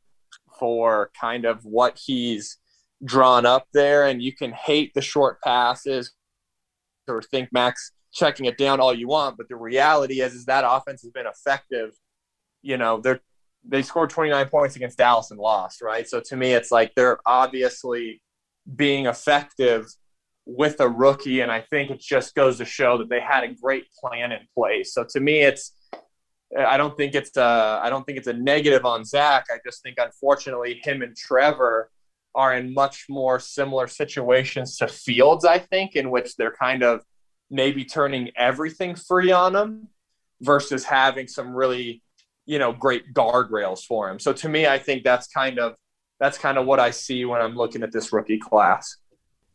for 0.58 1.10
kind 1.18 1.46
of 1.46 1.64
what 1.64 1.98
he's 2.04 2.58
drawn 3.04 3.46
up 3.46 3.66
there. 3.72 4.06
And 4.06 4.22
you 4.22 4.34
can 4.34 4.52
hate 4.52 4.92
the 4.94 5.00
short 5.00 5.40
passes 5.40 6.12
or 7.08 7.22
think 7.22 7.48
Mac's 7.52 7.92
checking 8.12 8.46
it 8.46 8.58
down 8.58 8.80
all 8.80 8.94
you 8.94 9.08
want, 9.08 9.36
but 9.36 9.48
the 9.48 9.56
reality 9.56 10.20
is 10.20 10.34
is 10.34 10.44
that 10.44 10.64
offense 10.66 11.02
has 11.02 11.10
been 11.10 11.26
effective. 11.26 11.92
You 12.62 12.76
know, 12.76 13.00
they're 13.00 13.20
they 13.64 13.82
scored 13.82 14.10
29 14.10 14.48
points 14.48 14.76
against 14.76 14.98
Dallas 14.98 15.30
and 15.30 15.38
lost, 15.38 15.82
right? 15.82 16.08
So 16.08 16.20
to 16.20 16.36
me, 16.36 16.52
it's 16.52 16.70
like 16.70 16.94
they're 16.94 17.18
obviously 17.26 18.22
being 18.74 19.06
effective 19.06 19.86
with 20.56 20.80
a 20.80 20.88
rookie, 20.88 21.40
and 21.40 21.50
I 21.50 21.60
think 21.60 21.90
it 21.90 22.00
just 22.00 22.34
goes 22.34 22.58
to 22.58 22.64
show 22.64 22.98
that 22.98 23.08
they 23.08 23.20
had 23.20 23.44
a 23.44 23.54
great 23.54 23.84
plan 23.92 24.32
in 24.32 24.40
place. 24.54 24.92
So 24.94 25.04
to 25.10 25.20
me, 25.20 25.40
it's 25.40 25.72
I 26.58 26.76
don't 26.76 26.96
think 26.96 27.14
it's 27.14 27.36
a 27.36 27.80
I 27.82 27.90
don't 27.90 28.04
think 28.04 28.18
it's 28.18 28.26
a 28.26 28.32
negative 28.32 28.84
on 28.84 29.04
Zach. 29.04 29.46
I 29.50 29.58
just 29.64 29.82
think 29.82 29.96
unfortunately 29.98 30.80
him 30.82 31.02
and 31.02 31.16
Trevor 31.16 31.90
are 32.34 32.54
in 32.54 32.74
much 32.74 33.06
more 33.08 33.38
similar 33.38 33.86
situations 33.86 34.76
to 34.78 34.88
Fields. 34.88 35.44
I 35.44 35.58
think 35.58 35.94
in 35.94 36.10
which 36.10 36.36
they're 36.36 36.54
kind 36.54 36.82
of 36.82 37.02
maybe 37.50 37.84
turning 37.84 38.30
everything 38.36 38.94
free 38.94 39.32
on 39.32 39.54
him 39.54 39.88
versus 40.40 40.84
having 40.84 41.26
some 41.26 41.52
really, 41.54 42.02
you 42.46 42.58
know, 42.58 42.72
great 42.72 43.12
guardrails 43.12 43.84
for 43.84 44.08
him. 44.08 44.18
So 44.18 44.32
to 44.32 44.48
me, 44.48 44.66
I 44.66 44.78
think 44.78 45.04
that's 45.04 45.28
kind 45.28 45.58
of 45.58 45.76
that's 46.18 46.38
kind 46.38 46.58
of 46.58 46.66
what 46.66 46.80
I 46.80 46.90
see 46.90 47.24
when 47.24 47.40
I'm 47.40 47.54
looking 47.54 47.82
at 47.82 47.92
this 47.92 48.12
rookie 48.12 48.38
class. 48.38 48.96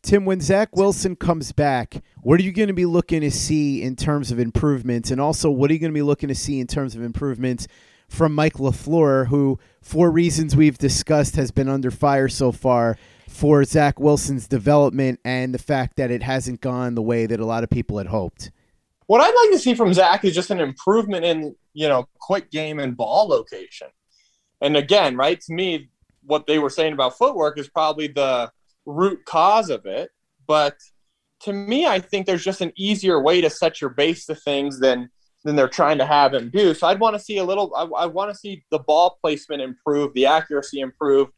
Tim, 0.06 0.24
when 0.24 0.40
Zach 0.40 0.76
Wilson 0.76 1.16
comes 1.16 1.52
back, 1.52 2.04
what 2.22 2.40
are 2.40 2.44
you 2.44 2.52
going 2.52 2.68
to 2.68 2.76
be 2.76 2.86
looking 2.86 3.22
to 3.22 3.32
see 3.32 3.82
in 3.82 3.96
terms 3.96 4.32
of 4.32 4.38
improvements? 4.38 5.10
And 5.10 5.20
also, 5.20 5.50
what 5.50 5.72
are 5.72 5.74
you 5.74 5.80
going 5.80 5.92
to 5.92 5.98
be 5.98 6.04
looking 6.04 6.30
to 6.30 6.36
see 6.36 6.60
in 6.60 6.68
terms 6.68 6.94
of 6.94 7.02
improvements 7.02 7.68
from 8.08 8.36
Mike 8.36 8.54
LaFleur, 8.54 9.30
who, 9.30 9.58
for 9.82 10.12
reasons 10.12 10.56
we've 10.56 10.78
discussed, 10.78 11.38
has 11.38 11.50
been 11.50 11.68
under 11.68 11.90
fire 11.90 12.30
so 12.30 12.52
far 12.52 13.00
for 13.28 13.64
Zach 13.64 14.00
Wilson's 14.00 14.48
development 14.48 15.20
and 15.26 15.56
the 15.56 15.60
fact 15.60 15.96
that 15.96 16.12
it 16.12 16.22
hasn't 16.22 16.62
gone 16.62 16.94
the 16.94 17.02
way 17.02 17.26
that 17.26 17.40
a 17.40 17.46
lot 17.46 17.64
of 17.64 17.72
people 17.72 17.98
had 17.98 18.06
hoped. 18.06 18.52
What 19.08 19.22
I'd 19.22 19.34
like 19.34 19.58
to 19.58 19.60
see 19.60 19.74
from 19.74 19.92
Zach 19.92 20.24
is 20.24 20.36
just 20.36 20.52
an 20.52 20.60
improvement 20.60 21.26
in, 21.26 21.56
you 21.74 21.88
know, 21.88 22.08
quick 22.20 22.52
game 22.52 22.78
and 22.78 22.96
ball 22.96 23.28
location. 23.28 23.88
And 24.62 24.78
again, 24.78 25.18
right, 25.18 25.42
to 25.42 25.52
me, 25.52 25.90
what 26.22 26.46
they 26.46 26.60
were 26.60 26.70
saying 26.70 26.94
about 26.94 27.18
footwork 27.18 27.58
is 27.58 27.68
probably 27.68 28.06
the 28.06 28.52
root 28.86 29.26
cause 29.26 29.70
of 29.70 29.86
it. 29.86 30.10
But 30.48 30.78
to 31.42 31.54
me, 31.54 31.86
I 31.86 32.00
think 32.00 32.26
there's 32.26 32.44
just 32.44 32.62
an 32.62 32.72
easier 32.76 33.22
way 33.22 33.42
to 33.42 33.50
set 33.50 33.82
your 33.82 33.90
base 33.90 34.26
to 34.28 34.36
things 34.36 34.80
than 34.80 35.10
than 35.44 35.56
they're 35.56 35.70
trying 35.70 36.00
to 36.00 36.06
have 36.06 36.34
him 36.34 36.50
do. 36.50 36.74
So 36.74 36.88
I'd 36.88 37.00
want 37.00 37.16
to 37.16 37.20
see 37.20 37.38
a 37.38 37.44
little. 37.44 37.74
I, 37.76 37.84
I 37.84 38.06
want 38.08 38.32
to 38.32 38.38
see 38.38 38.64
the 38.72 38.80
ball 38.80 39.18
placement 39.22 39.62
improve, 39.62 40.14
the 40.14 40.26
accuracy 40.26 40.80
improve, 40.80 41.30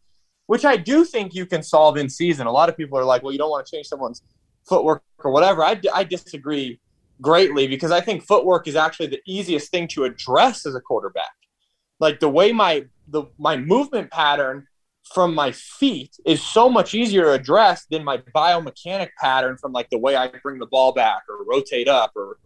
which 0.47 0.63
I 0.63 0.77
do 0.77 1.03
think 1.03 1.36
you 1.36 1.45
can 1.45 1.62
solve 1.62 1.97
in 1.97 2.10
season. 2.10 2.47
A 2.47 2.51
lot 2.51 2.69
of 2.69 2.77
people 2.77 2.97
are 2.97 3.03
like, 3.03 3.21
"Well, 3.21 3.33
you 3.33 3.38
don't 3.38 3.51
want 3.51 3.65
to 3.65 3.75
change 3.75 3.88
someone's 3.88 4.23
footwork 4.67 5.03
or 5.19 5.31
whatever." 5.31 5.63
I, 5.63 5.79
I 5.93 6.03
disagree 6.03 6.79
greatly 7.21 7.67
because 7.67 7.91
I 7.91 7.99
think 7.99 8.23
footwork 8.23 8.67
is 8.67 8.75
actually 8.75 9.07
the 9.07 9.21
easiest 9.27 9.71
thing 9.71 9.88
to 9.89 10.05
address 10.05 10.65
as 10.65 10.75
a 10.75 10.81
quarterback. 10.81 11.33
Like 11.99 12.19
the 12.19 12.29
way 12.29 12.51
my 12.51 12.86
the 13.10 13.23
my 13.38 13.57
movement 13.57 14.12
pattern 14.12 14.67
from 15.13 15.34
my 15.34 15.52
feet 15.52 16.15
is 16.26 16.41
so 16.41 16.70
much 16.70 16.93
easier 16.93 17.24
to 17.24 17.32
address 17.34 17.86
than 17.89 18.04
my 18.04 18.17
biomechanic 18.36 19.10
pattern 19.20 19.58
from 19.58 19.72
like 19.72 19.89
the 19.89 19.98
way 19.98 20.15
I 20.15 20.28
bring 20.43 20.60
the 20.60 20.65
ball 20.65 20.93
back 20.93 21.24
or 21.30 21.43
rotate 21.46 21.88
up 21.88 22.12
or 22.15 22.38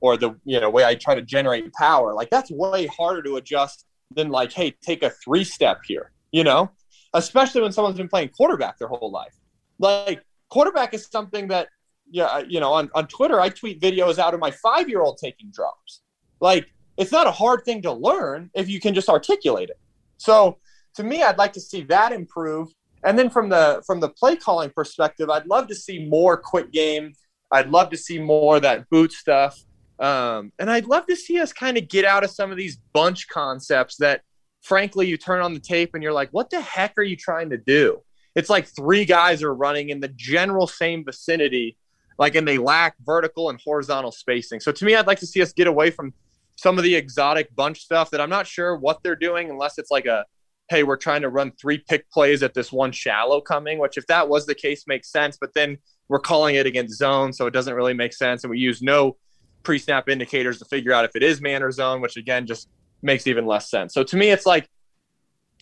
or 0.00 0.16
the 0.16 0.34
you 0.44 0.60
know 0.60 0.70
way 0.70 0.84
I 0.84 0.94
try 0.94 1.14
to 1.14 1.22
generate 1.22 1.72
power. 1.74 2.14
Like 2.14 2.30
that's 2.30 2.50
way 2.50 2.86
harder 2.86 3.22
to 3.22 3.36
adjust 3.36 3.86
than 4.14 4.30
like, 4.30 4.52
hey, 4.52 4.74
take 4.82 5.02
a 5.02 5.10
three 5.10 5.44
step 5.44 5.80
here, 5.84 6.10
you 6.32 6.44
know? 6.44 6.70
Especially 7.14 7.62
when 7.62 7.72
someone's 7.72 7.96
been 7.96 8.08
playing 8.08 8.30
quarterback 8.30 8.78
their 8.78 8.88
whole 8.88 9.10
life. 9.10 9.34
Like 9.78 10.22
quarterback 10.48 10.94
is 10.94 11.06
something 11.06 11.48
that 11.48 11.68
yeah, 12.10 12.42
you 12.48 12.58
know, 12.60 12.72
on, 12.72 12.90
on 12.94 13.06
Twitter 13.06 13.40
I 13.40 13.50
tweet 13.50 13.80
videos 13.80 14.18
out 14.18 14.34
of 14.34 14.40
my 14.40 14.50
five 14.50 14.88
year 14.88 15.02
old 15.02 15.18
taking 15.18 15.50
drops. 15.50 16.02
Like 16.40 16.66
it's 16.96 17.12
not 17.12 17.26
a 17.26 17.32
hard 17.32 17.64
thing 17.64 17.82
to 17.82 17.92
learn 17.92 18.50
if 18.54 18.68
you 18.68 18.80
can 18.80 18.94
just 18.94 19.08
articulate 19.08 19.70
it. 19.70 19.78
So 20.18 20.58
to 20.94 21.04
me, 21.04 21.22
I'd 21.22 21.38
like 21.38 21.52
to 21.54 21.60
see 21.60 21.82
that 21.84 22.12
improve. 22.12 22.68
And 23.02 23.18
then 23.18 23.30
from 23.30 23.48
the 23.48 23.82
from 23.86 24.00
the 24.00 24.10
play 24.10 24.36
calling 24.36 24.70
perspective, 24.70 25.30
I'd 25.30 25.46
love 25.46 25.68
to 25.68 25.74
see 25.74 26.06
more 26.06 26.36
quick 26.36 26.70
game. 26.70 27.14
I'd 27.50 27.70
love 27.70 27.90
to 27.90 27.96
see 27.96 28.18
more 28.18 28.60
that 28.60 28.88
boot 28.90 29.12
stuff. 29.12 29.58
Um, 29.98 30.52
and 30.58 30.70
I'd 30.70 30.86
love 30.86 31.06
to 31.06 31.16
see 31.16 31.40
us 31.40 31.52
kind 31.52 31.76
of 31.76 31.88
get 31.88 32.04
out 32.04 32.24
of 32.24 32.30
some 32.30 32.50
of 32.50 32.56
these 32.56 32.78
bunch 32.92 33.28
concepts 33.28 33.96
that, 33.96 34.22
frankly, 34.62 35.06
you 35.06 35.16
turn 35.16 35.42
on 35.42 35.52
the 35.52 35.60
tape 35.60 35.90
and 35.94 36.02
you're 36.02 36.12
like, 36.12 36.30
what 36.30 36.48
the 36.48 36.60
heck 36.60 36.96
are 36.96 37.02
you 37.02 37.16
trying 37.16 37.50
to 37.50 37.58
do? 37.58 38.02
It's 38.34 38.48
like 38.48 38.66
three 38.66 39.04
guys 39.04 39.42
are 39.42 39.54
running 39.54 39.90
in 39.90 40.00
the 40.00 40.08
general 40.08 40.66
same 40.66 41.04
vicinity, 41.04 41.76
like, 42.18 42.34
and 42.34 42.46
they 42.46 42.56
lack 42.56 42.94
vertical 43.04 43.50
and 43.50 43.60
horizontal 43.62 44.12
spacing. 44.12 44.60
So 44.60 44.72
to 44.72 44.84
me, 44.84 44.94
I'd 44.94 45.06
like 45.06 45.20
to 45.20 45.26
see 45.26 45.42
us 45.42 45.52
get 45.52 45.66
away 45.66 45.90
from 45.90 46.14
some 46.56 46.78
of 46.78 46.84
the 46.84 46.94
exotic 46.94 47.54
bunch 47.56 47.80
stuff 47.80 48.10
that 48.10 48.20
I'm 48.20 48.30
not 48.30 48.46
sure 48.46 48.76
what 48.76 49.02
they're 49.02 49.16
doing 49.16 49.50
unless 49.50 49.78
it's 49.78 49.90
like 49.90 50.06
a 50.06 50.24
hey, 50.70 50.84
we're 50.84 50.96
trying 50.96 51.20
to 51.20 51.28
run 51.28 51.50
three 51.60 51.78
pick 51.78 52.08
plays 52.10 52.44
at 52.44 52.54
this 52.54 52.70
one 52.70 52.92
shallow 52.92 53.40
coming, 53.40 53.78
which 53.78 53.98
if 53.98 54.06
that 54.06 54.28
was 54.28 54.46
the 54.46 54.54
case 54.54 54.84
makes 54.86 55.10
sense, 55.10 55.36
but 55.38 55.52
then 55.52 55.76
we're 56.08 56.20
calling 56.20 56.54
it 56.54 56.64
against 56.64 56.96
zone, 56.96 57.32
so 57.32 57.46
it 57.46 57.50
doesn't 57.50 57.74
really 57.74 57.92
make 57.92 58.12
sense. 58.12 58.44
And 58.44 58.50
we 58.52 58.58
use 58.58 58.80
no 58.80 59.16
pre-snap 59.64 60.08
indicators 60.08 60.60
to 60.60 60.64
figure 60.64 60.92
out 60.92 61.04
if 61.04 61.16
it 61.16 61.24
is 61.24 61.40
man 61.40 61.64
or 61.64 61.72
zone, 61.72 62.00
which 62.00 62.16
again 62.16 62.46
just 62.46 62.68
makes 63.02 63.26
even 63.26 63.46
less 63.46 63.68
sense. 63.68 63.92
So 63.92 64.04
to 64.04 64.16
me, 64.16 64.30
it's 64.30 64.46
like 64.46 64.68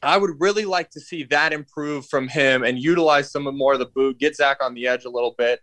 I 0.02 0.18
would 0.18 0.40
really 0.40 0.66
like 0.66 0.90
to 0.90 1.00
see 1.00 1.24
that 1.24 1.54
improve 1.54 2.06
from 2.06 2.28
him 2.28 2.62
and 2.62 2.78
utilize 2.78 3.32
some 3.32 3.44
more 3.56 3.72
of 3.72 3.78
the 3.78 3.86
boot, 3.86 4.18
get 4.18 4.36
Zach 4.36 4.62
on 4.62 4.74
the 4.74 4.86
edge 4.86 5.06
a 5.06 5.10
little 5.10 5.34
bit, 5.36 5.60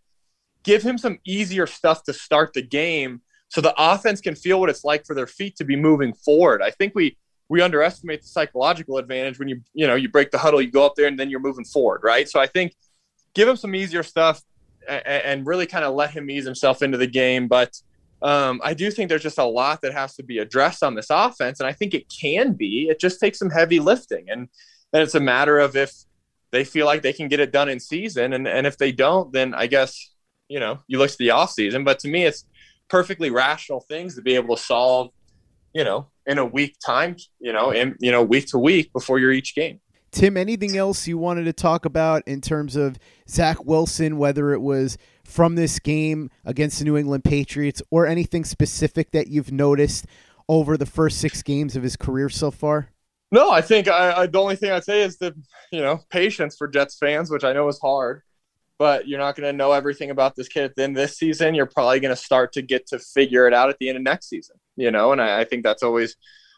give 0.64 0.82
him 0.82 0.98
some 0.98 1.20
easier 1.24 1.68
stuff 1.68 2.04
to 2.04 2.14
start 2.14 2.52
the 2.54 2.64
game 2.64 3.22
so 3.50 3.62
the 3.62 3.76
offense 3.78 4.22
can 4.22 4.34
feel 4.34 4.60
what 4.60 4.72
it's 4.72 4.84
like 4.84 5.06
for 5.06 5.14
their 5.14 5.28
feet 5.28 5.56
to 5.58 5.64
be 5.64 5.76
moving 5.76 6.14
forward. 6.14 6.64
I 6.64 6.72
think 6.72 6.94
we 6.96 7.16
we 7.50 7.62
underestimate 7.62 8.22
the 8.22 8.28
psychological 8.28 8.98
advantage 8.98 9.40
when 9.40 9.48
you 9.48 9.62
you 9.74 9.88
know 9.88 9.96
you 9.96 10.10
break 10.10 10.32
the 10.32 10.38
huddle, 10.38 10.62
you 10.62 10.72
go 10.72 10.86
up 10.86 10.96
there, 10.96 11.08
and 11.08 11.20
then 11.20 11.30
you're 11.30 11.40
moving 11.40 11.66
forward, 11.66 12.02
right? 12.04 12.28
So 12.28 12.40
I 12.40 12.48
think 12.48 12.76
give 13.34 13.48
him 13.48 13.58
some 13.58 13.76
easier 13.76 14.04
stuff 14.04 14.42
and, 14.88 15.46
really 15.46 15.66
kind 15.66 15.84
of 15.84 15.96
let 15.96 16.12
him 16.12 16.30
ease 16.30 16.46
himself 16.46 16.82
into 16.82 16.98
the 16.98 17.08
game. 17.08 17.48
But 17.48 17.82
um, 18.22 18.62
I 18.64 18.74
do 18.74 18.92
think 18.92 19.10
there's 19.10 19.24
just 19.24 19.38
a 19.38 19.46
lot 19.46 19.82
that 19.82 19.94
has 19.94 20.16
to 20.16 20.24
be 20.24 20.40
addressed 20.40 20.84
on 20.84 20.96
this 20.96 21.08
offense, 21.10 21.60
and 21.60 21.68
I 21.68 21.74
think 21.74 21.94
it 21.94 22.06
can 22.10 22.54
be. 22.54 22.88
It 22.90 23.00
just 23.00 23.20
takes 23.20 23.40
some 23.40 23.50
heavy 23.50 23.80
lifting, 23.80 24.30
and 24.30 24.48
then 24.92 25.02
it's 25.02 25.16
a 25.16 25.20
matter 25.20 25.60
of 25.60 25.76
if 25.76 25.94
they 26.52 26.64
feel 26.64 26.86
like 26.86 27.02
they 27.02 27.14
can 27.14 27.28
get 27.28 27.40
it 27.40 27.52
done 27.52 27.70
in 27.70 27.80
season, 27.80 28.34
and 28.34 28.48
and 28.48 28.66
if 28.66 28.78
they 28.78 28.92
don't, 28.92 29.32
then 29.34 29.54
I 29.54 29.68
guess 29.68 30.14
you 30.48 30.60
know 30.60 30.80
you 30.88 30.98
look 30.98 31.12
to 31.12 31.18
the 31.18 31.32
off 31.32 31.52
season. 31.52 31.84
But 31.84 32.00
to 32.00 32.08
me, 32.08 32.24
it's 32.24 32.46
perfectly 32.88 33.30
rational 33.30 33.82
things 33.82 34.16
to 34.16 34.22
be 34.22 34.36
able 34.36 34.56
to 34.56 34.62
solve 34.62 35.10
you 35.76 35.84
know, 35.84 36.08
in 36.26 36.40
a 36.40 36.46
week 36.46 36.78
time, 36.84 37.18
you 37.40 37.54
know, 37.54 37.70
in 37.70 37.96
you 38.00 38.12
know, 38.12 38.24
week 38.24 38.48
to 38.48 38.58
week 38.58 38.92
before 38.94 39.20
your 39.20 39.32
each 39.32 39.54
game. 39.54 39.82
Tim, 40.12 40.38
anything 40.38 40.78
else 40.78 41.06
you 41.06 41.18
wanted 41.18 41.44
to 41.44 41.54
talk 41.54 41.84
about 41.84 42.24
in 42.26 42.40
terms 42.40 42.78
of 42.78 42.98
Zach 43.30 43.66
Wilson, 43.66 44.18
whether 44.18 44.54
it 44.54 44.62
was 44.62 44.98
from 45.26 45.56
this 45.56 45.78
game 45.78 46.32
against 46.46 46.80
the 46.80 46.86
New 46.86 46.96
England 46.96 47.26
Patriots 47.26 47.82
or 47.92 48.08
anything 48.08 48.46
specific 48.46 49.12
that 49.12 49.28
you've 49.28 49.52
noticed 49.52 50.06
over 50.48 50.78
the 50.78 50.86
first 50.86 51.20
six 51.20 51.44
games 51.44 51.76
of 51.76 51.84
his 51.84 51.98
career 51.98 52.30
so 52.30 52.50
far? 52.50 52.92
No, 53.32 53.52
I 53.52 53.60
think 53.60 53.90
I, 53.90 54.22
I, 54.22 54.28
the 54.28 54.40
only 54.40 54.56
thing 54.56 54.72
I'd 54.72 54.86
say 54.86 55.02
is 55.02 55.18
that 55.18 55.36
you 55.72 55.82
know 55.82 56.00
patience 56.10 56.56
for 56.56 56.70
Jets 56.70 56.98
fans, 56.98 57.30
which 57.30 57.44
I 57.44 57.52
know 57.52 57.68
is 57.68 57.80
hard 57.80 58.22
but 58.78 59.08
you're 59.08 59.20
not 59.20 59.36
going 59.36 59.50
to 59.50 59.56
know 59.56 59.72
everything 59.72 60.10
about 60.10 60.36
this 60.36 60.50
kid 60.50 60.66
at 60.66 60.76
the 60.76 60.84
end 60.84 60.98
of 60.98 61.02
this 61.02 61.18
season. 61.18 61.56
You're 61.56 61.66
probably 61.66 62.00
going 62.00 62.14
to 62.14 62.22
start 62.22 62.52
to 62.54 62.62
get 62.62 62.88
to 62.88 63.00
figure 63.00 63.48
it 63.48 63.54
out 63.54 63.70
at 63.70 63.78
the 63.80 63.88
end 63.88 63.98
of 63.98 64.04
next 64.04 64.28
season, 64.28 64.58
you 64.76 64.92
know? 64.92 65.12
And 65.12 65.22
I, 65.22 65.42
I, 65.42 65.44
think 65.44 65.64
that's 65.64 65.84
always 65.84 66.16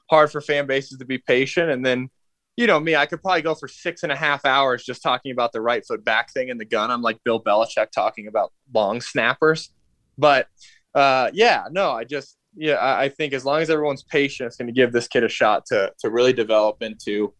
hard 0.09 0.31
for 0.31 0.41
fan 0.41 0.67
bases 0.67 0.97
to 0.97 1.05
be 1.05 1.17
patient. 1.17 1.69
And 1.69 1.85
then, 1.85 2.09
you 2.55 2.67
know, 2.67 2.79
me, 2.79 2.95
I 2.95 3.05
could 3.05 3.21
probably 3.21 3.41
go 3.41 3.55
for 3.55 3.67
six 3.67 4.03
and 4.03 4.11
a 4.11 4.15
half 4.15 4.45
hours 4.45 4.83
just 4.83 5.03
talking 5.03 5.31
about 5.31 5.53
the 5.53 5.61
right 5.61 5.85
foot 5.85 6.03
back 6.03 6.31
thing 6.31 6.49
in 6.49 6.57
the 6.57 6.65
gun. 6.65 6.91
I'm 6.91 7.01
like 7.01 7.23
Bill 7.23 7.41
Belichick 7.41 7.91
talking 7.91 8.27
about 8.27 8.51
long 8.73 9.01
snappers. 9.01 9.71
But 10.17 10.47
uh, 10.95 11.29
yeah, 11.33 11.65
no, 11.71 11.91
I 11.91 12.03
just, 12.03 12.37
yeah, 12.55 12.75
I, 12.75 13.03
I 13.03 13.09
think 13.09 13.33
as 13.33 13.45
long 13.45 13.61
as 13.61 13.69
everyone's 13.69 14.03
patient, 14.03 14.47
it's 14.47 14.57
going 14.57 14.67
to 14.67 14.73
give 14.73 14.91
this 14.91 15.07
kid 15.07 15.23
a 15.23 15.29
shot 15.29 15.65
to, 15.67 15.93
to 15.99 16.09
really 16.09 16.33
develop 16.33 16.81
into, 16.81 17.33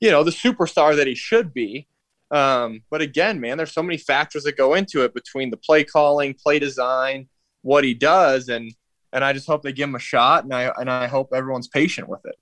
you 0.00 0.10
know, 0.10 0.22
the 0.22 0.30
superstar 0.30 0.94
that 0.96 1.06
he 1.06 1.14
should 1.14 1.52
be 1.52 1.88
um, 2.30 2.82
but 2.90 3.00
again, 3.00 3.40
man, 3.40 3.56
there's 3.56 3.72
so 3.72 3.82
many 3.82 3.98
factors 3.98 4.44
that 4.44 4.56
go 4.56 4.74
into 4.74 5.02
it 5.02 5.14
between 5.14 5.50
the 5.50 5.56
play 5.56 5.84
calling, 5.84 6.34
play 6.34 6.58
design, 6.58 7.28
what 7.62 7.84
he 7.84 7.94
does, 7.94 8.48
and 8.48 8.72
and 9.12 9.24
I 9.24 9.32
just 9.32 9.46
hope 9.46 9.62
they 9.62 9.72
give 9.72 9.88
him 9.88 9.94
a 9.94 10.00
shot, 10.00 10.44
and 10.44 10.54
I 10.54 10.72
and 10.78 10.90
I 10.90 11.06
hope 11.06 11.32
everyone's 11.34 11.68
patient 11.68 12.08
with 12.08 12.24
it. 12.24 12.36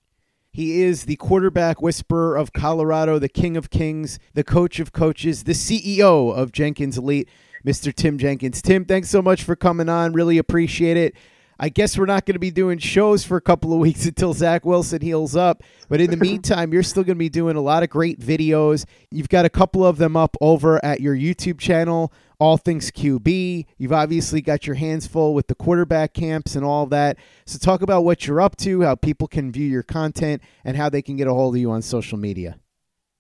He 0.51 0.83
is 0.83 1.05
the 1.05 1.17
quarterback 1.17 1.81
whisperer 1.81 2.37
of 2.37 2.53
Colorado, 2.53 3.19
the 3.19 3.29
king 3.29 3.57
of 3.57 3.71
kings, 3.71 4.19
the 4.35 4.45
coach 4.45 4.81
of 4.81 4.93
coaches, 4.93 5.45
the 5.45 5.53
CEO 5.53 6.35
of 6.35 6.53
Jenkins 6.53 6.99
Elite, 6.99 7.29
Mr. 7.65 7.95
Tim 7.95 8.19
Jenkins. 8.19 8.61
Tim, 8.63 8.85
thanks 8.85 9.09
so 9.09 9.23
much 9.23 9.43
for 9.43 9.55
coming 9.55 9.89
on. 9.89 10.13
Really 10.13 10.39
appreciate 10.39 10.97
it. 10.97 11.15
I 11.61 11.69
guess 11.71 11.99
we're 11.99 12.07
not 12.07 12.25
going 12.25 12.35
to 12.35 12.41
be 12.41 12.53
doing 12.53 12.79
shows 12.79 13.25
for 13.25 13.37
a 13.37 13.41
couple 13.41 13.73
of 13.73 13.79
weeks 13.81 14.07
until 14.07 14.33
Zach 14.33 14.65
Wilson 14.65 15.01
heals 15.01 15.35
up. 15.35 15.63
But 15.89 16.01
in 16.01 16.11
the 16.11 16.17
meantime, 16.29 16.73
you're 16.73 16.83
still 16.83 17.03
going 17.03 17.17
to 17.17 17.19
be 17.19 17.29
doing 17.29 17.57
a 17.57 17.61
lot 17.61 17.83
of 17.83 17.91
great 17.91 18.21
videos. 18.21 18.85
You've 19.11 19.29
got 19.29 19.45
a 19.45 19.51
couple 19.51 19.85
of 19.85 19.99
them 19.99 20.17
up 20.17 20.37
over 20.41 20.83
at 20.85 21.01
your 21.01 21.17
YouTube 21.17 21.59
channel, 21.59 22.13
All 22.39 22.57
Things 22.57 22.91
QB. 22.91 23.67
You've 23.77 23.93
obviously 23.93 24.41
got 24.41 24.67
your 24.67 24.77
hands 24.77 25.07
full 25.07 25.35
with 25.35 25.49
the 25.49 25.55
quarterback 25.55 26.15
camps 26.15 26.55
and 26.55 26.65
all 26.65 26.87
that. 26.87 27.17
So 27.47 27.59
talk 27.59 27.83
about 27.83 28.05
what 28.05 28.27
you're 28.27 28.41
up 28.41 28.57
to, 28.59 28.83
how 28.83 28.95
people 28.95 29.27
can 29.27 29.51
view 29.51 29.67
your 29.67 29.83
content, 29.83 30.43
and 30.65 30.77
how 30.77 30.89
they 30.89 31.03
can 31.03 31.17
get 31.17 31.27
a 31.27 31.35
hold 31.35 31.55
of 31.57 31.61
you 31.61 31.71
on 31.71 31.83
social 31.83 32.19
media. 32.19 32.59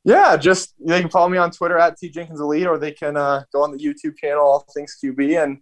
Yeah, 0.04 0.36
just 0.36 0.74
they 0.80 1.00
can 1.00 1.10
follow 1.10 1.28
me 1.28 1.38
on 1.38 1.50
Twitter 1.50 1.76
at 1.76 1.98
T 1.98 2.08
Jenkins 2.08 2.40
Elite, 2.40 2.66
or 2.66 2.78
they 2.78 2.92
can 2.92 3.16
uh, 3.16 3.42
go 3.52 3.62
on 3.62 3.76
the 3.76 3.78
YouTube 3.78 4.16
channel 4.16 4.42
All 4.42 4.64
Things 4.72 4.96
QB 5.02 5.42
and 5.42 5.60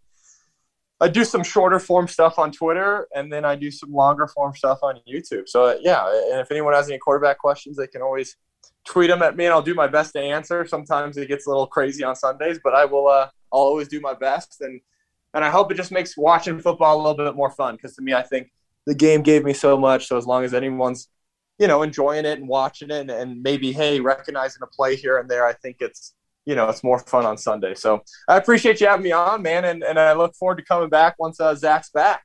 I 1.00 1.08
do 1.08 1.24
some 1.24 1.42
shorter 1.42 1.78
form 1.78 2.08
stuff 2.08 2.38
on 2.38 2.52
Twitter, 2.52 3.06
and 3.14 3.30
then 3.30 3.44
I 3.44 3.54
do 3.54 3.70
some 3.70 3.92
longer 3.92 4.26
form 4.26 4.54
stuff 4.54 4.78
on 4.82 5.00
YouTube. 5.06 5.48
So 5.48 5.78
yeah, 5.80 6.06
and 6.30 6.40
if 6.40 6.50
anyone 6.50 6.72
has 6.72 6.88
any 6.88 6.98
quarterback 6.98 7.38
questions, 7.38 7.76
they 7.76 7.86
can 7.86 8.00
always 8.00 8.36
tweet 8.86 9.10
them 9.10 9.22
at 9.22 9.36
me, 9.36 9.44
and 9.44 9.52
I'll 9.52 9.62
do 9.62 9.74
my 9.74 9.88
best 9.88 10.12
to 10.14 10.20
answer. 10.20 10.66
Sometimes 10.66 11.18
it 11.18 11.28
gets 11.28 11.46
a 11.46 11.50
little 11.50 11.66
crazy 11.66 12.02
on 12.02 12.16
Sundays, 12.16 12.58
but 12.62 12.74
I 12.74 12.86
will. 12.86 13.08
Uh, 13.08 13.28
I'll 13.52 13.60
always 13.60 13.88
do 13.88 14.00
my 14.00 14.14
best, 14.14 14.60
and 14.60 14.80
and 15.34 15.44
I 15.44 15.50
hope 15.50 15.70
it 15.70 15.76
just 15.76 15.92
makes 15.92 16.16
watching 16.16 16.58
football 16.58 16.96
a 16.96 17.02
little 17.02 17.26
bit 17.26 17.36
more 17.36 17.50
fun. 17.50 17.76
Because 17.76 17.94
to 17.96 18.02
me, 18.02 18.14
I 18.14 18.22
think 18.22 18.50
the 18.86 18.94
game 18.94 19.22
gave 19.22 19.44
me 19.44 19.52
so 19.52 19.76
much. 19.76 20.06
So 20.08 20.16
as 20.16 20.26
long 20.26 20.44
as 20.44 20.54
anyone's 20.54 21.08
you 21.58 21.66
know 21.66 21.82
enjoying 21.82 22.24
it 22.24 22.38
and 22.38 22.48
watching 22.48 22.90
it, 22.90 23.00
and, 23.00 23.10
and 23.10 23.42
maybe 23.42 23.70
hey 23.70 24.00
recognizing 24.00 24.62
a 24.62 24.66
play 24.66 24.96
here 24.96 25.18
and 25.18 25.28
there, 25.28 25.46
I 25.46 25.52
think 25.52 25.76
it's 25.80 26.14
you 26.46 26.54
know, 26.54 26.68
it's 26.68 26.82
more 26.82 27.00
fun 27.00 27.26
on 27.26 27.36
Sunday. 27.36 27.74
So 27.74 28.02
I 28.28 28.36
appreciate 28.36 28.80
you 28.80 28.86
having 28.86 29.04
me 29.04 29.12
on, 29.12 29.42
man, 29.42 29.64
and, 29.64 29.82
and 29.82 29.98
I 29.98 30.14
look 30.14 30.34
forward 30.34 30.56
to 30.56 30.64
coming 30.64 30.88
back 30.88 31.16
once 31.18 31.40
uh, 31.40 31.54
Zach's 31.54 31.90
back. 31.90 32.24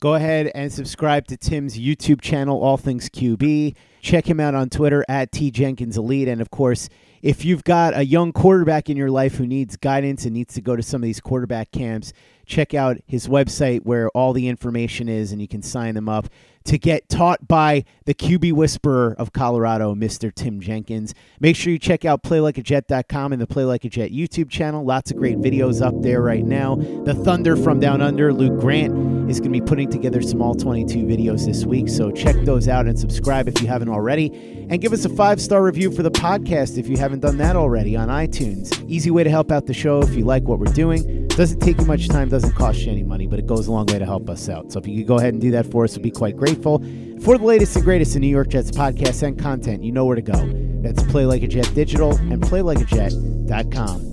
Go 0.00 0.14
ahead 0.14 0.50
and 0.54 0.70
subscribe 0.70 1.26
to 1.28 1.36
Tim's 1.36 1.78
YouTube 1.78 2.20
channel, 2.20 2.60
All 2.60 2.76
Things 2.76 3.08
QB. 3.08 3.74
Check 4.02 4.28
him 4.28 4.38
out 4.38 4.54
on 4.54 4.68
Twitter 4.68 5.02
at 5.08 5.32
T 5.32 5.50
Jenkins 5.50 5.96
Elite. 5.96 6.28
And 6.28 6.42
of 6.42 6.50
course, 6.50 6.90
if 7.22 7.42
you've 7.42 7.64
got 7.64 7.96
a 7.96 8.04
young 8.04 8.30
quarterback 8.32 8.90
in 8.90 8.98
your 8.98 9.10
life 9.10 9.36
who 9.36 9.46
needs 9.46 9.78
guidance 9.78 10.26
and 10.26 10.34
needs 10.34 10.52
to 10.54 10.60
go 10.60 10.76
to 10.76 10.82
some 10.82 11.02
of 11.02 11.06
these 11.06 11.20
quarterback 11.20 11.70
camps, 11.70 12.12
check 12.44 12.74
out 12.74 12.98
his 13.06 13.28
website 13.28 13.80
where 13.84 14.10
all 14.10 14.34
the 14.34 14.46
information 14.46 15.08
is 15.08 15.32
and 15.32 15.40
you 15.40 15.48
can 15.48 15.62
sign 15.62 15.94
them 15.94 16.10
up 16.10 16.28
to 16.64 16.78
get 16.78 17.08
taught 17.08 17.46
by 17.46 17.84
the 18.06 18.14
QB 18.14 18.52
whisperer 18.52 19.14
of 19.18 19.32
Colorado, 19.32 19.94
Mr. 19.94 20.34
Tim 20.34 20.60
Jenkins. 20.60 21.14
Make 21.40 21.56
sure 21.56 21.72
you 21.72 21.78
check 21.78 22.04
out 22.04 22.22
playlikeajet.com 22.22 23.32
and 23.32 23.40
the 23.40 23.46
Play 23.46 23.64
Like 23.64 23.84
a 23.84 23.88
Jet 23.88 24.10
YouTube 24.10 24.50
channel. 24.50 24.84
Lots 24.84 25.10
of 25.10 25.18
great 25.18 25.38
videos 25.38 25.84
up 25.84 25.94
there 26.02 26.22
right 26.22 26.44
now. 26.44 26.76
The 26.76 27.14
Thunder 27.14 27.56
from 27.56 27.80
Down 27.80 28.00
Under, 28.00 28.32
Luke 28.32 28.60
Grant, 28.60 28.92
is 29.30 29.40
going 29.40 29.52
to 29.52 29.60
be 29.60 29.64
putting 29.64 29.90
together 29.90 30.22
some 30.22 30.40
all 30.40 30.54
22 30.54 30.98
videos 30.98 31.46
this 31.46 31.64
week. 31.64 31.88
So 31.88 32.10
check 32.10 32.36
those 32.44 32.68
out 32.68 32.86
and 32.86 32.98
subscribe 32.98 33.48
if 33.48 33.60
you 33.60 33.68
haven't 33.68 33.88
already. 33.88 34.32
And 34.70 34.80
give 34.80 34.92
us 34.92 35.04
a 35.04 35.10
five 35.10 35.40
star 35.40 35.62
review 35.62 35.90
for 35.90 36.02
the 36.02 36.10
podcast 36.10 36.78
if 36.78 36.88
you 36.88 36.96
haven't 36.96 37.20
done 37.20 37.36
that 37.38 37.56
already 37.56 37.96
on 37.96 38.08
iTunes. 38.08 38.84
Easy 38.88 39.10
way 39.10 39.24
to 39.24 39.30
help 39.30 39.52
out 39.52 39.66
the 39.66 39.74
show 39.74 40.00
if 40.00 40.14
you 40.14 40.24
like 40.24 40.44
what 40.44 40.58
we're 40.58 40.72
doing. 40.72 41.28
Doesn't 41.28 41.58
take 41.60 41.80
you 41.80 41.84
much 41.84 42.08
time, 42.08 42.28
doesn't 42.28 42.54
cost 42.54 42.78
you 42.80 42.92
any 42.92 43.02
money, 43.02 43.26
but 43.26 43.38
it 43.40 43.46
goes 43.46 43.66
a 43.66 43.72
long 43.72 43.86
way 43.86 43.98
to 43.98 44.04
help 44.04 44.30
us 44.30 44.48
out. 44.48 44.70
So 44.72 44.78
if 44.78 44.86
you 44.86 44.98
could 44.98 45.08
go 45.08 45.18
ahead 45.18 45.34
and 45.34 45.40
do 45.40 45.50
that 45.50 45.66
for 45.66 45.84
us, 45.84 45.96
we'd 45.96 46.04
be 46.04 46.10
quite 46.12 46.36
grateful. 46.54 46.78
For 47.22 47.38
the 47.38 47.44
latest 47.44 47.76
and 47.76 47.84
greatest 47.84 48.16
in 48.16 48.22
New 48.22 48.28
York 48.28 48.48
Jets 48.48 48.70
podcasts 48.70 49.22
and 49.22 49.38
content, 49.38 49.82
you 49.82 49.92
know 49.92 50.04
where 50.04 50.16
to 50.16 50.22
go. 50.22 50.46
That's 50.82 51.02
Play 51.04 51.26
Like 51.26 51.42
a 51.42 51.48
Jet 51.48 51.70
Digital 51.74 52.12
and 52.16 52.42
PlayLikeAJet.com. 52.42 54.10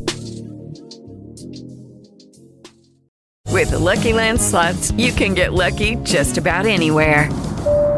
With 3.47 3.71
the 3.71 3.80
Lucky 3.80 4.13
Land 4.13 4.39
slots, 4.39 4.91
you 4.93 5.12
can 5.12 5.34
get 5.34 5.54
lucky 5.54 5.97
just 5.97 6.38
about 6.38 6.65
anywhere. 6.65 7.30